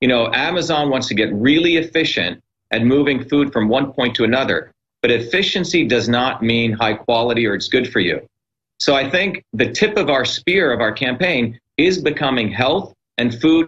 You 0.02 0.10
know, 0.10 0.32
Amazon 0.34 0.92
wants 0.92 1.08
to 1.08 1.16
get 1.16 1.34
really 1.34 1.78
efficient 1.78 2.42
at 2.72 2.84
moving 2.84 3.24
food 3.24 3.52
from 3.52 3.68
one 3.68 3.92
point 3.94 4.16
to 4.18 4.24
another. 4.24 4.72
But 5.02 5.12
efficiency 5.12 5.88
does 5.88 6.08
not 6.08 6.44
mean 6.44 6.74
high 6.74 6.94
quality 6.94 7.48
or 7.48 7.56
it's 7.56 7.70
good 7.70 7.92
for 7.92 8.00
you. 8.00 8.22
So 8.80 8.96
I 8.96 9.10
think 9.10 9.44
the 9.54 9.72
tip 9.72 9.98
of 9.98 10.10
our 10.10 10.26
spear 10.26 10.72
of 10.72 10.82
our 10.82 10.92
campaign 10.92 11.60
is 11.78 11.98
becoming 12.02 12.52
health 12.52 12.94
and 13.18 13.34
food, 13.40 13.68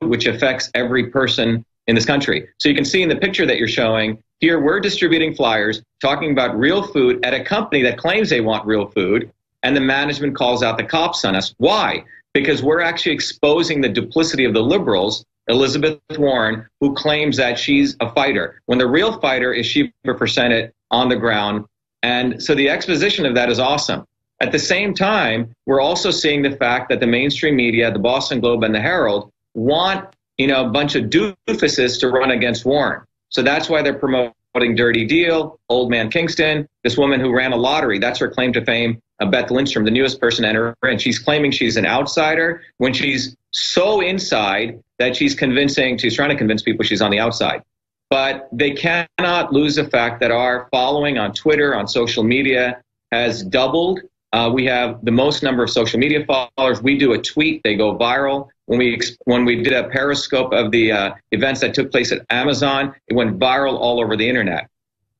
which 0.00 0.26
affects 0.26 0.70
every 0.74 1.10
person 1.10 1.64
in 1.86 1.94
this 1.94 2.04
country. 2.04 2.48
So 2.58 2.68
you 2.68 2.74
can 2.74 2.84
see 2.84 3.02
in 3.02 3.08
the 3.08 3.16
picture 3.16 3.46
that 3.46 3.56
you're 3.56 3.68
showing 3.68 4.22
here, 4.42 4.60
we're 4.60 4.80
distributing 4.80 5.34
flyers 5.34 5.82
talking 6.00 6.32
about 6.32 6.58
real 6.58 6.82
food 6.82 7.24
at 7.24 7.32
a 7.32 7.44
company 7.44 7.80
that 7.84 7.96
claims 7.96 8.28
they 8.28 8.40
want 8.40 8.66
real 8.66 8.86
food, 8.86 9.30
and 9.62 9.76
the 9.76 9.80
management 9.80 10.34
calls 10.34 10.64
out 10.64 10.76
the 10.76 10.84
cops 10.84 11.24
on 11.24 11.36
us. 11.36 11.54
Why? 11.58 12.04
Because 12.34 12.60
we're 12.60 12.80
actually 12.80 13.12
exposing 13.12 13.80
the 13.80 13.88
duplicity 13.88 14.44
of 14.44 14.52
the 14.52 14.60
liberals 14.60 15.24
Elizabeth 15.46 16.00
Warren, 16.18 16.66
who 16.80 16.92
claims 16.94 17.36
that 17.36 17.56
she's 17.56 17.96
a 18.00 18.12
fighter, 18.12 18.60
when 18.66 18.78
the 18.78 18.86
real 18.86 19.20
fighter 19.20 19.52
is 19.52 19.66
Shiva 19.66 19.92
for 20.18 20.26
Senate 20.26 20.74
on 20.90 21.08
the 21.08 21.16
ground. 21.16 21.64
And 22.02 22.42
so 22.42 22.56
the 22.56 22.68
exposition 22.68 23.26
of 23.26 23.36
that 23.36 23.48
is 23.48 23.60
awesome. 23.60 24.06
At 24.40 24.50
the 24.50 24.58
same 24.58 24.92
time, 24.92 25.54
we're 25.66 25.80
also 25.80 26.10
seeing 26.10 26.42
the 26.42 26.56
fact 26.56 26.88
that 26.88 26.98
the 26.98 27.06
mainstream 27.06 27.54
media, 27.54 27.92
the 27.92 28.00
Boston 28.00 28.40
Globe 28.40 28.64
and 28.64 28.74
the 28.74 28.80
Herald, 28.80 29.30
want 29.54 30.16
you 30.36 30.48
know 30.48 30.66
a 30.66 30.70
bunch 30.70 30.96
of 30.96 31.04
doofuses 31.04 32.00
to 32.00 32.08
run 32.08 32.32
against 32.32 32.64
Warren. 32.64 33.02
So 33.32 33.42
that's 33.42 33.68
why 33.68 33.82
they're 33.82 33.98
promoting 33.98 34.74
Dirty 34.76 35.06
Deal, 35.06 35.58
Old 35.68 35.90
Man 35.90 36.10
Kingston, 36.10 36.68
this 36.84 36.96
woman 36.96 37.18
who 37.18 37.34
ran 37.34 37.52
a 37.52 37.56
lottery. 37.56 37.98
That's 37.98 38.18
her 38.20 38.28
claim 38.28 38.52
to 38.52 38.64
fame. 38.64 39.00
Uh, 39.20 39.26
Beth 39.26 39.50
Lindstrom, 39.50 39.84
the 39.84 39.90
newest 39.90 40.20
person 40.20 40.42
to 40.42 40.48
enter, 40.48 40.76
and 40.82 41.00
she's 41.00 41.18
claiming 41.18 41.50
she's 41.50 41.76
an 41.76 41.86
outsider 41.86 42.62
when 42.78 42.92
she's 42.92 43.36
so 43.52 44.00
inside 44.00 44.82
that 44.98 45.16
she's 45.16 45.34
convincing, 45.34 45.96
she's 45.98 46.14
trying 46.14 46.30
to 46.30 46.36
convince 46.36 46.62
people 46.62 46.84
she's 46.84 47.00
on 47.00 47.10
the 47.10 47.18
outside. 47.18 47.62
But 48.10 48.48
they 48.52 48.72
cannot 48.72 49.52
lose 49.52 49.76
the 49.76 49.88
fact 49.88 50.20
that 50.20 50.30
our 50.30 50.68
following 50.70 51.16
on 51.16 51.32
Twitter, 51.32 51.74
on 51.74 51.88
social 51.88 52.22
media, 52.22 52.82
has 53.10 53.42
doubled. 53.42 54.00
Uh, 54.32 54.50
we 54.52 54.66
have 54.66 55.02
the 55.04 55.10
most 55.10 55.42
number 55.42 55.62
of 55.62 55.70
social 55.70 55.98
media 55.98 56.24
followers. 56.26 56.82
We 56.82 56.98
do 56.98 57.12
a 57.12 57.18
tweet, 57.18 57.62
they 57.62 57.74
go 57.74 57.96
viral. 57.96 58.48
When 58.66 58.78
we 58.78 59.00
when 59.24 59.44
we 59.44 59.62
did 59.62 59.72
a 59.72 59.88
periscope 59.88 60.52
of 60.52 60.70
the 60.70 60.92
uh, 60.92 61.14
events 61.32 61.60
that 61.60 61.74
took 61.74 61.90
place 61.90 62.12
at 62.12 62.24
Amazon, 62.30 62.94
it 63.08 63.14
went 63.14 63.38
viral 63.38 63.74
all 63.74 64.00
over 64.00 64.16
the 64.16 64.28
internet. 64.28 64.68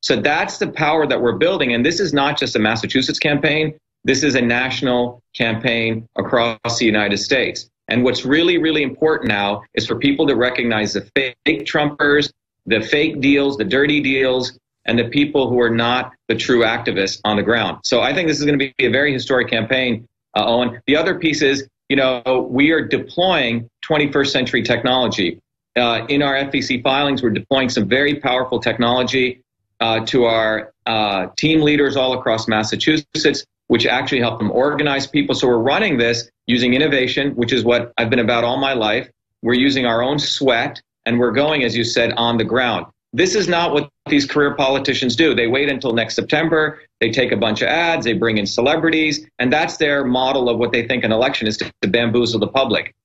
So 0.01 0.17
that's 0.17 0.57
the 0.57 0.67
power 0.67 1.07
that 1.07 1.21
we're 1.21 1.37
building. 1.37 1.73
And 1.73 1.85
this 1.85 1.99
is 1.99 2.13
not 2.13 2.37
just 2.37 2.55
a 2.55 2.59
Massachusetts 2.59 3.19
campaign. 3.19 3.73
This 4.03 4.23
is 4.23 4.35
a 4.35 4.41
national 4.41 5.23
campaign 5.33 6.07
across 6.17 6.77
the 6.77 6.85
United 6.85 7.17
States. 7.17 7.69
And 7.87 8.03
what's 8.03 8.25
really, 8.25 8.57
really 8.57 8.83
important 8.83 9.29
now 9.29 9.63
is 9.73 9.87
for 9.87 9.95
people 9.95 10.27
to 10.27 10.35
recognize 10.35 10.93
the 10.93 11.09
fake 11.15 11.65
Trumpers, 11.65 12.31
the 12.65 12.81
fake 12.81 13.21
deals, 13.21 13.57
the 13.57 13.65
dirty 13.65 14.01
deals, 14.01 14.57
and 14.85 14.99
the 14.99 15.05
people 15.05 15.49
who 15.49 15.59
are 15.61 15.69
not 15.69 16.11
the 16.27 16.35
true 16.35 16.63
activists 16.63 17.19
on 17.23 17.37
the 17.37 17.43
ground. 17.43 17.79
So 17.83 18.01
I 18.01 18.13
think 18.13 18.27
this 18.27 18.39
is 18.39 18.45
going 18.45 18.59
to 18.59 18.71
be 18.77 18.85
a 18.85 18.89
very 18.89 19.13
historic 19.13 19.49
campaign, 19.49 20.07
uh, 20.35 20.45
Owen. 20.45 20.81
The 20.87 20.97
other 20.97 21.17
piece 21.19 21.41
is, 21.41 21.67
you 21.93 21.97
know, 21.97 22.47
we 22.49 22.71
are 22.71 22.81
deploying 22.81 23.69
21st 23.85 24.31
century 24.31 24.63
technology. 24.63 25.39
Uh, 25.75 26.07
in 26.09 26.23
our 26.23 26.33
FEC 26.33 26.81
filings, 26.81 27.21
we're 27.21 27.29
deploying 27.29 27.69
some 27.69 27.87
very 27.87 28.15
powerful 28.15 28.59
technology 28.59 29.43
uh, 29.79 30.03
to 30.07 30.25
our 30.25 30.73
uh, 30.87 31.27
team 31.37 31.61
leaders 31.61 31.95
all 31.95 32.17
across 32.17 32.47
Massachusetts 32.47 33.45
which 33.67 33.85
actually 33.85 34.19
help 34.19 34.39
them 34.39 34.51
organize 34.51 35.05
people. 35.05 35.35
So 35.35 35.47
we're 35.47 35.57
running 35.57 35.97
this 35.97 36.29
using 36.47 36.73
innovation, 36.73 37.31
which 37.35 37.53
is 37.53 37.63
what 37.63 37.93
I've 37.97 38.09
been 38.09 38.19
about 38.19 38.43
all 38.43 38.57
my 38.57 38.73
life. 38.73 39.09
We're 39.43 39.53
using 39.53 39.85
our 39.85 40.01
own 40.01 40.17
sweat 40.17 40.81
and 41.05 41.19
we're 41.19 41.31
going, 41.31 41.63
as 41.63 41.77
you 41.77 41.83
said, 41.83 42.13
on 42.13 42.37
the 42.37 42.43
ground. 42.43 42.87
This 43.15 43.35
is 43.35 43.47
not 43.47 43.73
what 43.73 43.89
these 44.07 44.25
career 44.25 44.55
politicians 44.55 45.15
do. 45.15 45.35
They 45.35 45.47
wait 45.47 45.69
until 45.69 45.93
next 45.93 46.15
September. 46.15 46.81
They 46.99 47.11
take 47.11 47.31
a 47.31 47.37
bunch 47.37 47.61
of 47.61 47.67
ads. 47.67 48.05
They 48.05 48.13
bring 48.13 48.39
in 48.39 48.47
celebrities, 48.47 49.25
and 49.37 49.53
that's 49.53 49.77
their 49.77 50.03
model 50.03 50.49
of 50.49 50.57
what 50.57 50.71
they 50.71 50.87
think 50.87 51.03
an 51.03 51.11
election 51.11 51.47
is 51.47 51.57
to, 51.57 51.71
to 51.83 51.87
bamboozle 51.87 52.39
the 52.39 52.47
public. 52.47 52.95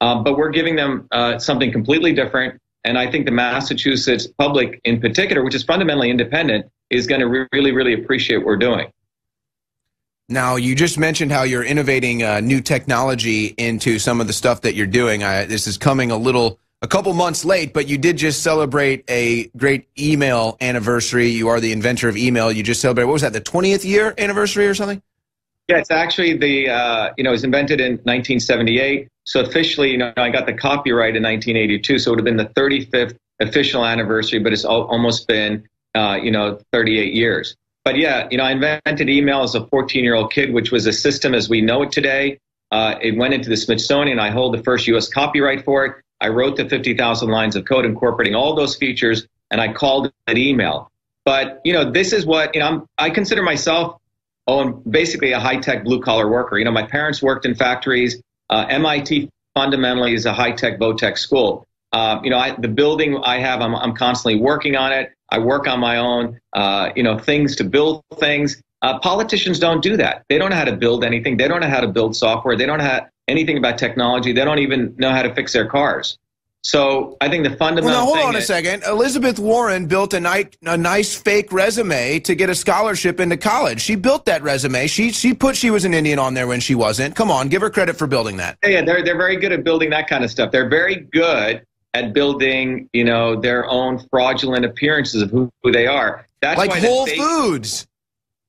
Um, 0.00 0.24
but 0.24 0.38
we're 0.38 0.50
giving 0.50 0.76
them 0.76 1.06
uh, 1.12 1.38
something 1.38 1.70
completely 1.70 2.14
different. 2.14 2.60
And 2.84 2.96
I 2.96 3.10
think 3.10 3.26
the 3.26 3.32
Massachusetts 3.32 4.26
public, 4.26 4.80
in 4.84 5.00
particular, 5.00 5.44
which 5.44 5.54
is 5.54 5.64
fundamentally 5.64 6.10
independent, 6.10 6.66
is 6.88 7.06
going 7.06 7.20
to 7.20 7.26
re- 7.26 7.46
really, 7.52 7.72
really 7.72 7.92
appreciate 7.92 8.38
what 8.38 8.46
we're 8.46 8.56
doing. 8.56 8.90
Now, 10.30 10.56
you 10.56 10.74
just 10.74 10.98
mentioned 10.98 11.32
how 11.32 11.42
you're 11.42 11.64
innovating 11.64 12.22
uh, 12.22 12.40
new 12.40 12.60
technology 12.60 13.46
into 13.58 13.98
some 13.98 14.20
of 14.20 14.26
the 14.26 14.32
stuff 14.32 14.62
that 14.62 14.74
you're 14.74 14.86
doing. 14.86 15.24
I, 15.24 15.44
this 15.44 15.66
is 15.66 15.76
coming 15.76 16.10
a 16.10 16.16
little, 16.16 16.58
a 16.80 16.86
couple 16.86 17.12
months 17.12 17.44
late, 17.44 17.72
but 17.72 17.88
you 17.88 17.98
did 17.98 18.16
just 18.16 18.42
celebrate 18.42 19.04
a 19.08 19.48
great 19.56 19.88
email 19.98 20.56
anniversary. 20.60 21.28
You 21.28 21.48
are 21.48 21.60
the 21.60 21.72
inventor 21.72 22.08
of 22.08 22.16
email. 22.16 22.52
You 22.52 22.62
just 22.62 22.80
celebrated, 22.80 23.06
what 23.06 23.14
was 23.14 23.22
that, 23.22 23.32
the 23.32 23.40
20th 23.40 23.84
year 23.84 24.14
anniversary 24.16 24.66
or 24.66 24.74
something? 24.74 25.02
Yeah, 25.66 25.78
it's 25.78 25.90
actually 25.90 26.36
the, 26.36 26.70
uh, 26.70 27.10
you 27.18 27.24
know, 27.24 27.30
it 27.30 27.32
was 27.32 27.44
invented 27.44 27.80
in 27.80 27.92
1978. 28.04 29.08
So 29.24 29.40
officially, 29.40 29.90
you 29.90 29.98
know, 29.98 30.12
I 30.16 30.30
got 30.30 30.46
the 30.46 30.54
copyright 30.54 31.16
in 31.16 31.22
1982. 31.22 31.98
So 31.98 32.10
it 32.10 32.12
would 32.12 32.18
have 32.20 32.24
been 32.24 32.36
the 32.36 32.52
35th 32.54 33.16
official 33.40 33.84
anniversary, 33.84 34.38
but 34.38 34.52
it's 34.52 34.64
al- 34.64 34.84
almost 34.84 35.28
been, 35.28 35.68
uh, 35.94 36.18
you 36.22 36.30
know, 36.30 36.58
38 36.72 37.12
years. 37.12 37.56
But 37.84 37.96
yeah, 37.96 38.28
you 38.30 38.38
know, 38.38 38.44
I 38.44 38.52
invented 38.52 39.08
email 39.10 39.42
as 39.42 39.54
a 39.54 39.66
14 39.66 40.04
year 40.04 40.14
old 40.14 40.32
kid, 40.32 40.52
which 40.52 40.70
was 40.70 40.86
a 40.86 40.92
system 40.92 41.34
as 41.34 41.48
we 41.48 41.60
know 41.60 41.82
it 41.82 41.92
today. 41.92 42.38
Uh, 42.70 42.94
it 43.02 43.16
went 43.16 43.34
into 43.34 43.48
the 43.48 43.56
Smithsonian. 43.56 44.18
I 44.18 44.30
hold 44.30 44.54
the 44.54 44.62
first 44.62 44.86
U.S. 44.88 45.08
copyright 45.08 45.64
for 45.64 45.86
it. 45.86 45.96
I 46.20 46.28
wrote 46.28 46.56
the 46.56 46.68
50,000 46.68 47.28
lines 47.28 47.56
of 47.56 47.64
code 47.64 47.84
incorporating 47.84 48.34
all 48.34 48.54
those 48.54 48.76
features, 48.76 49.26
and 49.50 49.60
I 49.60 49.72
called 49.72 50.12
it 50.26 50.38
email. 50.38 50.90
But 51.24 51.60
you 51.64 51.72
know, 51.72 51.90
this 51.90 52.12
is 52.12 52.26
what 52.26 52.54
you 52.54 52.60
know. 52.60 52.66
I'm, 52.66 52.86
I 52.96 53.10
consider 53.10 53.42
myself, 53.42 54.00
oh, 54.46 54.60
I'm 54.60 54.80
basically 54.90 55.32
a 55.32 55.40
high 55.40 55.58
tech 55.58 55.84
blue 55.84 56.00
collar 56.00 56.28
worker. 56.28 56.58
You 56.58 56.64
know, 56.64 56.72
my 56.72 56.84
parents 56.84 57.22
worked 57.22 57.44
in 57.46 57.54
factories. 57.54 58.20
Uh, 58.50 58.66
MIT 58.68 59.30
fundamentally 59.54 60.14
is 60.14 60.24
a 60.24 60.32
high 60.32 60.52
tech, 60.52 60.78
vo 60.78 60.94
tech 60.94 61.18
school. 61.18 61.66
Uh, 61.92 62.20
you 62.22 62.30
know, 62.30 62.38
I, 62.38 62.54
the 62.58 62.68
building 62.68 63.18
I 63.24 63.38
have, 63.38 63.60
I'm, 63.60 63.74
I'm 63.74 63.94
constantly 63.94 64.40
working 64.40 64.76
on 64.76 64.92
it. 64.92 65.12
I 65.30 65.38
work 65.38 65.66
on 65.66 65.80
my 65.80 65.98
own, 65.98 66.40
uh, 66.52 66.90
you 66.96 67.02
know, 67.02 67.18
things 67.18 67.56
to 67.56 67.64
build 67.64 68.04
things. 68.16 68.62
Uh, 68.80 68.98
politicians 69.00 69.58
don't 69.58 69.82
do 69.82 69.96
that. 69.96 70.24
They 70.28 70.38
don't 70.38 70.50
know 70.50 70.56
how 70.56 70.64
to 70.64 70.76
build 70.76 71.04
anything. 71.04 71.36
They 71.36 71.48
don't 71.48 71.60
know 71.60 71.68
how 71.68 71.80
to 71.80 71.88
build 71.88 72.14
software. 72.16 72.56
They 72.56 72.66
don't 72.66 72.78
know 72.78 73.00
anything 73.28 73.58
about 73.58 73.78
technology. 73.78 74.32
They 74.32 74.44
don't 74.44 74.58
even 74.58 74.94
know 74.98 75.10
how 75.10 75.22
to 75.22 75.34
fix 75.34 75.52
their 75.52 75.66
cars. 75.66 76.18
So 76.62 77.16
I 77.20 77.28
think 77.28 77.44
the 77.44 77.56
fundamental. 77.56 77.90
Well, 77.96 78.06
now, 78.06 78.12
hold 78.12 78.26
on 78.28 78.34
a 78.34 78.38
is- 78.38 78.46
second. 78.46 78.82
Elizabeth 78.82 79.38
Warren 79.38 79.86
built 79.86 80.12
a, 80.12 80.20
ni- 80.20 80.48
a 80.66 80.76
nice 80.76 81.14
fake 81.14 81.52
resume 81.52 82.18
to 82.20 82.34
get 82.34 82.50
a 82.50 82.54
scholarship 82.54 83.20
into 83.20 83.36
college. 83.36 83.80
She 83.80 83.94
built 83.94 84.24
that 84.26 84.42
resume. 84.42 84.88
She 84.88 85.12
she 85.12 85.34
put 85.34 85.56
she 85.56 85.70
was 85.70 85.84
an 85.84 85.94
Indian 85.94 86.18
on 86.18 86.34
there 86.34 86.48
when 86.48 86.58
she 86.60 86.74
wasn't. 86.74 87.14
Come 87.14 87.30
on, 87.30 87.48
give 87.48 87.62
her 87.62 87.70
credit 87.70 87.96
for 87.96 88.08
building 88.08 88.38
that. 88.38 88.58
Yeah, 88.66 88.82
they're 88.82 89.04
they're 89.04 89.16
very 89.16 89.36
good 89.36 89.52
at 89.52 89.62
building 89.62 89.90
that 89.90 90.08
kind 90.08 90.24
of 90.24 90.30
stuff. 90.30 90.50
They're 90.50 90.68
very 90.68 90.96
good 90.96 91.64
at 91.94 92.12
building, 92.12 92.88
you 92.92 93.04
know, 93.04 93.40
their 93.40 93.64
own 93.70 94.04
fraudulent 94.10 94.64
appearances 94.64 95.22
of 95.22 95.30
who, 95.30 95.50
who 95.62 95.72
they 95.72 95.86
are. 95.86 96.26
That's 96.42 96.58
Like 96.58 96.70
why 96.70 96.80
Whole 96.80 97.06
Foods. 97.06 97.86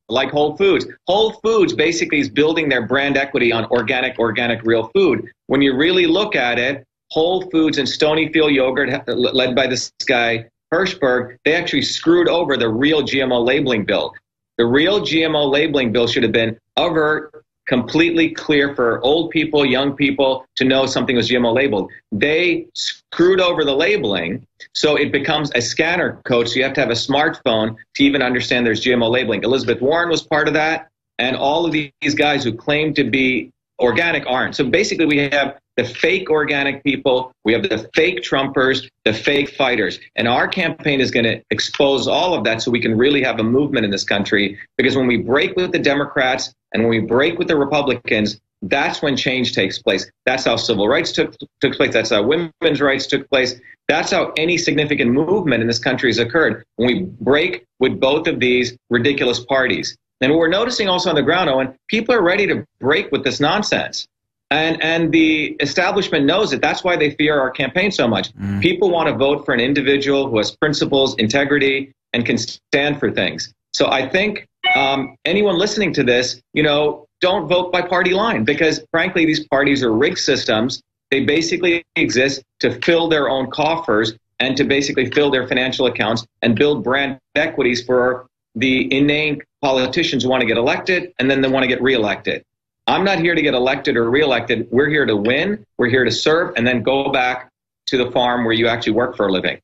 Like 0.10 0.32
Whole 0.32 0.58
Foods. 0.58 0.86
Whole 1.08 1.34
Foods 1.44 1.74
basically 1.74 2.20
is 2.20 2.30
building 2.30 2.70
their 2.70 2.86
brand 2.86 3.18
equity 3.18 3.52
on 3.52 3.66
organic, 3.66 4.18
organic, 4.20 4.64
real 4.64 4.90
food. 4.96 5.30
When 5.48 5.62
you 5.62 5.76
really 5.76 6.08
look 6.08 6.36
at 6.36 6.60
it, 6.60 6.86
Whole 7.12 7.50
Foods 7.50 7.78
and 7.78 7.88
Stonyfield 7.88 8.54
yogurt, 8.54 9.08
led 9.08 9.56
by 9.56 9.68
this 9.68 9.92
guy 10.08 10.46
Hirshberg, 10.74 11.38
they 11.46 11.56
actually 11.56 11.82
screwed 11.82 12.28
over 12.28 12.56
the 12.56 12.70
real 12.70 13.02
GMO 13.02 13.44
labeling 13.44 13.86
bill. 13.86 14.14
The 14.58 14.66
real 14.66 15.02
GMO 15.02 15.50
labeling 15.50 15.92
bill 15.92 16.08
should 16.08 16.24
have 16.24 16.32
been 16.32 16.60
overt, 16.78 17.39
completely 17.70 18.32
clear 18.32 18.76
for 18.76 19.00
old 19.04 19.30
people, 19.30 19.64
young 19.64 19.96
people 19.96 20.44
to 20.56 20.66
know 20.66 20.88
something 20.88 21.16
was 21.16 21.30
GMO 21.30 21.54
labeled. 21.54 21.92
They 22.12 22.66
screwed 22.74 23.40
over 23.40 23.64
the 23.64 23.76
labeling, 23.76 24.46
so 24.74 24.96
it 24.96 25.12
becomes 25.12 25.52
a 25.54 25.62
scanner 25.62 26.20
code. 26.26 26.50
So 26.50 26.56
you 26.56 26.64
have 26.64 26.74
to 26.74 26.82
have 26.82 26.90
a 26.90 26.94
smartphone 26.94 27.76
to 27.96 28.04
even 28.04 28.24
understand 28.24 28.66
there's 28.66 28.84
GMO 28.84 29.10
labeling. 29.12 29.44
Elizabeth 29.44 29.82
Warren 29.82 30.10
was 30.10 30.24
part 30.24 30.48
of 30.48 30.56
that, 30.56 30.90
and 31.20 31.38
all 31.38 31.64
of 31.68 31.72
these 31.72 32.16
guys 32.16 32.44
who 32.44 32.54
claim 32.54 32.96
to 32.96 33.04
be 33.04 33.52
organic 33.80 34.26
aren't. 34.26 34.56
So 34.56 34.66
basically, 34.66 35.06
we 35.06 35.30
have 35.30 35.60
the 35.78 35.86
fake 35.86 36.30
organic 36.30 36.84
people, 36.84 37.32
we 37.46 37.54
have 37.54 37.64
the 37.64 37.90
fake 37.96 38.22
Trumpers, 38.22 38.90
the 39.06 39.14
fake 39.14 39.52
fighters. 39.56 40.00
And 40.18 40.28
our 40.28 40.46
campaign 40.46 41.00
is 41.00 41.10
going 41.10 41.24
to 41.24 41.42
expose 41.52 42.06
all 42.06 42.34
of 42.34 42.44
that 42.44 42.62
so 42.62 42.70
we 42.70 42.82
can 42.82 42.98
really 42.98 43.24
have 43.24 43.40
a 43.40 43.44
movement 43.44 43.86
in 43.86 43.92
this 43.92 44.04
country. 44.04 44.58
Because 44.76 44.98
when 44.98 45.08
we 45.08 45.18
break 45.18 45.56
with 45.56 45.72
the 45.72 45.80
Democrats 45.80 46.54
and 46.74 46.84
when 46.84 46.90
we 46.90 47.00
break 47.00 47.38
with 47.38 47.48
the 47.48 47.58
Republicans, 47.58 48.40
that's 48.62 49.02
when 49.02 49.16
change 49.16 49.54
takes 49.54 49.82
place. 49.82 50.10
That's 50.26 50.44
how 50.46 50.58
civil 50.58 50.88
rights 50.88 51.12
took, 51.12 51.34
took 51.62 51.74
place. 51.74 51.94
That's 51.94 52.10
how 52.10 52.24
women's 52.24 52.82
rights 52.82 53.08
took 53.08 53.30
place. 53.30 53.56
That's 53.88 54.12
how 54.12 54.34
any 54.38 54.58
significant 54.58 55.12
movement 55.12 55.62
in 55.62 55.68
this 55.68 55.80
country 55.80 56.10
has 56.10 56.20
occurred. 56.20 56.64
When 56.76 56.88
we 56.88 57.04
break 57.22 57.66
with 57.80 58.00
both 58.00 58.28
of 58.28 58.40
these 58.40 58.78
ridiculous 58.90 59.44
parties. 59.46 59.98
And 60.22 60.36
we're 60.36 60.50
noticing 60.50 60.90
also 60.90 61.10
on 61.10 61.16
the 61.16 61.24
ground, 61.24 61.50
Owen, 61.50 61.76
people 61.88 62.14
are 62.14 62.22
ready 62.22 62.46
to 62.48 62.66
break 62.80 63.12
with 63.12 63.24
this 63.24 63.40
nonsense. 63.40 64.06
And, 64.52 64.84
and 64.84 65.12
the 65.12 65.56
establishment 65.60 66.26
knows 66.26 66.52
it. 66.52 66.62
That's 66.62 66.84
why 66.84 66.98
they 66.98 67.12
fear 67.12 67.40
our 67.40 67.52
campaign 67.52 67.92
so 67.92 68.08
much. 68.08 68.34
Mm. 68.34 68.62
People 68.62 68.90
want 68.90 69.08
to 69.08 69.16
vote 69.16 69.46
for 69.46 69.54
an 69.54 69.60
individual 69.60 70.30
who 70.30 70.38
has 70.38 70.56
principles, 70.58 71.16
integrity, 71.16 71.94
and 72.14 72.26
can 72.26 72.38
stand 72.38 73.00
for 73.00 73.12
things. 73.12 73.54
So 73.74 73.90
I 73.90 74.10
think 74.10 74.49
um, 74.80 75.18
anyone 75.26 75.58
listening 75.58 75.92
to 75.94 76.04
this, 76.04 76.42
you 76.54 76.64
know, 76.64 77.06
don't 77.20 77.50
vote 77.50 77.70
by 77.72 77.82
party 77.82 78.14
line 78.14 78.46
because, 78.46 78.82
frankly, 78.92 79.26
these 79.26 79.46
parties 79.48 79.84
are 79.84 79.92
rigged 79.92 80.20
systems. 80.20 80.82
They 81.12 81.26
basically 81.26 81.84
exist 81.98 82.42
to 82.62 82.80
fill 82.80 83.10
their 83.10 83.30
own 83.30 83.52
coffers 83.52 84.14
and 84.40 84.56
to 84.56 84.64
basically 84.64 85.12
fill 85.12 85.32
their 85.32 85.46
financial 85.50 85.86
accounts 85.88 86.26
and 86.42 86.56
build 86.56 86.86
brand 86.86 87.20
equities 87.36 87.84
for 87.84 88.28
the 88.56 88.92
inane 88.98 89.42
politicians 89.62 90.24
who 90.24 90.30
want 90.30 90.42
to 90.42 90.48
get 90.48 90.58
elected 90.58 91.12
and 91.20 91.30
then 91.30 91.42
they 91.42 91.50
want 91.50 91.64
to 91.64 91.68
get 91.68 91.82
reelected. 91.82 92.42
I'm 92.88 93.04
not 93.04 93.20
here 93.20 93.36
to 93.36 93.42
get 93.42 93.54
elected 93.54 93.98
or 93.98 94.10
reelected. 94.10 94.70
We're 94.72 94.90
here 94.90 95.06
to 95.06 95.16
win. 95.16 95.66
We're 95.78 95.90
here 95.90 96.06
to 96.06 96.12
serve 96.12 96.54
and 96.56 96.66
then 96.66 96.84
go 96.84 97.12
back 97.12 97.50
to 97.88 97.98
the 97.98 98.12
farm 98.12 98.46
where 98.46 98.54
you 98.54 98.70
actually 98.70 98.94
work 98.94 99.18
for 99.18 99.28
a 99.28 99.32
living. 99.32 99.60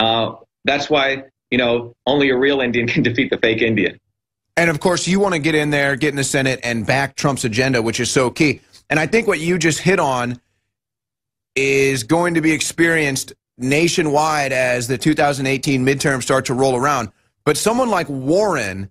Uh, 0.00 0.34
that's 0.64 0.90
why, 0.90 1.24
you 1.52 1.58
know, 1.58 1.94
only 2.04 2.30
a 2.30 2.36
real 2.36 2.60
Indian 2.60 2.88
can 2.92 3.04
defeat 3.04 3.30
the 3.30 3.38
fake 3.38 3.62
Indian. 3.62 3.96
And 4.56 4.70
of 4.70 4.80
course, 4.80 5.06
you 5.06 5.20
want 5.20 5.34
to 5.34 5.38
get 5.38 5.54
in 5.54 5.70
there, 5.70 5.96
get 5.96 6.10
in 6.10 6.16
the 6.16 6.24
Senate, 6.24 6.60
and 6.62 6.86
back 6.86 7.14
Trump's 7.16 7.44
agenda, 7.44 7.82
which 7.82 8.00
is 8.00 8.10
so 8.10 8.30
key. 8.30 8.60
And 8.88 8.98
I 8.98 9.06
think 9.06 9.26
what 9.26 9.40
you 9.40 9.58
just 9.58 9.80
hit 9.80 10.00
on 10.00 10.40
is 11.54 12.02
going 12.02 12.34
to 12.34 12.40
be 12.40 12.52
experienced 12.52 13.32
nationwide 13.58 14.52
as 14.52 14.88
the 14.88 14.98
2018 14.98 15.84
midterms 15.84 16.22
start 16.22 16.46
to 16.46 16.54
roll 16.54 16.76
around. 16.76 17.10
But 17.44 17.56
someone 17.56 17.90
like 17.90 18.08
Warren 18.08 18.90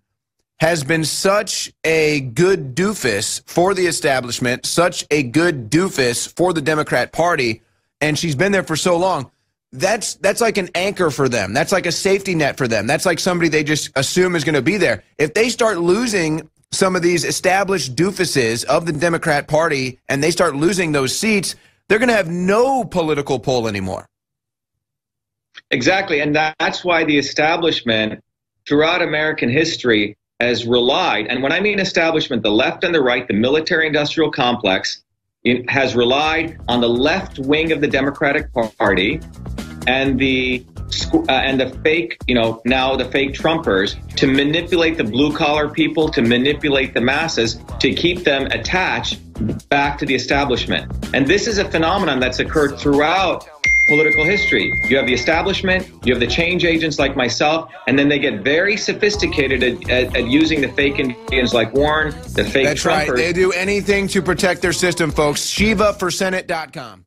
has 0.59 0.83
been 0.83 1.03
such 1.03 1.71
a 1.83 2.21
good 2.21 2.75
doofus 2.75 3.41
for 3.45 3.73
the 3.73 3.87
establishment, 3.87 4.65
such 4.65 5.05
a 5.11 5.23
good 5.23 5.69
doofus 5.69 6.33
for 6.35 6.53
the 6.53 6.61
Democrat 6.61 7.11
Party, 7.11 7.61
and 8.01 8.17
she's 8.17 8.35
been 8.35 8.51
there 8.51 8.63
for 8.63 8.75
so 8.75 8.97
long. 8.97 9.31
That's 9.77 10.15
that's 10.15 10.41
like 10.41 10.57
an 10.57 10.69
anchor 10.75 11.09
for 11.09 11.27
them. 11.29 11.53
That's 11.53 11.71
like 11.71 11.85
a 11.85 11.91
safety 11.91 12.35
net 12.35 12.57
for 12.57 12.67
them. 12.67 12.87
That's 12.87 13.05
like 13.05 13.19
somebody 13.19 13.49
they 13.49 13.63
just 13.63 13.91
assume 13.95 14.35
is 14.35 14.43
going 14.43 14.55
to 14.55 14.61
be 14.61 14.77
there. 14.77 15.03
If 15.17 15.33
they 15.33 15.49
start 15.49 15.77
losing 15.77 16.49
some 16.71 16.95
of 16.95 17.01
these 17.01 17.23
established 17.23 17.95
doofuses 17.95 18.65
of 18.65 18.85
the 18.85 18.93
Democrat 18.93 19.47
Party 19.47 19.99
and 20.09 20.23
they 20.23 20.31
start 20.31 20.55
losing 20.55 20.91
those 20.91 21.17
seats, 21.17 21.55
they're 21.87 21.99
going 21.99 22.09
to 22.09 22.15
have 22.15 22.29
no 22.29 22.83
political 22.83 23.39
pull 23.39 23.67
anymore. 23.67 24.05
Exactly. 25.71 26.19
And 26.19 26.35
that's 26.35 26.83
why 26.83 27.03
the 27.03 27.17
establishment 27.17 28.23
throughout 28.67 29.01
American 29.01 29.49
history 29.49 30.17
has 30.39 30.65
relied, 30.65 31.27
and 31.27 31.41
when 31.41 31.53
I 31.53 31.61
mean 31.61 31.79
establishment, 31.79 32.43
the 32.43 32.51
left 32.51 32.83
and 32.83 32.93
the 32.93 33.01
right, 33.01 33.25
the 33.25 33.33
military 33.33 33.87
industrial 33.87 34.31
complex, 34.31 35.01
has 35.69 35.95
relied 35.95 36.59
on 36.67 36.81
the 36.81 36.89
left 36.89 37.39
wing 37.39 37.71
of 37.71 37.79
the 37.79 37.87
Democratic 37.87 38.51
Party 38.77 39.21
and 39.87 40.19
the 40.19 40.65
uh, 41.13 41.31
and 41.31 41.59
the 41.59 41.69
fake, 41.83 42.17
you 42.27 42.35
know, 42.35 42.61
now 42.65 42.95
the 42.95 43.05
fake 43.05 43.33
Trumpers 43.33 43.95
to 44.15 44.27
manipulate 44.27 44.97
the 44.97 45.03
blue 45.03 45.33
collar 45.33 45.67
people, 45.67 46.09
to 46.09 46.21
manipulate 46.21 46.93
the 46.93 47.01
masses, 47.01 47.59
to 47.79 47.93
keep 47.93 48.23
them 48.23 48.45
attached 48.47 49.19
back 49.69 49.97
to 49.97 50.05
the 50.05 50.15
establishment. 50.15 50.91
And 51.13 51.27
this 51.27 51.47
is 51.47 51.57
a 51.57 51.69
phenomenon 51.69 52.19
that's 52.19 52.39
occurred 52.39 52.77
throughout 52.79 53.47
political 53.87 54.23
history. 54.23 54.71
You 54.85 54.97
have 54.97 55.05
the 55.05 55.13
establishment, 55.13 55.87
you 56.03 56.13
have 56.13 56.19
the 56.19 56.27
change 56.27 56.65
agents 56.65 56.97
like 56.97 57.15
myself, 57.15 57.71
and 57.87 57.97
then 57.97 58.09
they 58.09 58.19
get 58.19 58.41
very 58.41 58.77
sophisticated 58.77 59.63
at, 59.63 59.89
at, 59.89 60.15
at 60.15 60.27
using 60.27 60.61
the 60.61 60.69
fake 60.69 60.99
Indians 60.99 61.53
like 61.53 61.73
Warren, 61.73 62.11
the 62.33 62.43
fake 62.43 62.65
That's 62.65 62.83
Trumpers. 62.83 63.07
right. 63.09 63.15
They 63.15 63.33
do 63.33 63.51
anything 63.51 64.07
to 64.09 64.21
protect 64.21 64.61
their 64.61 64.73
system, 64.73 65.11
folks. 65.11 65.41
ShivaForSenate.com. 65.41 67.04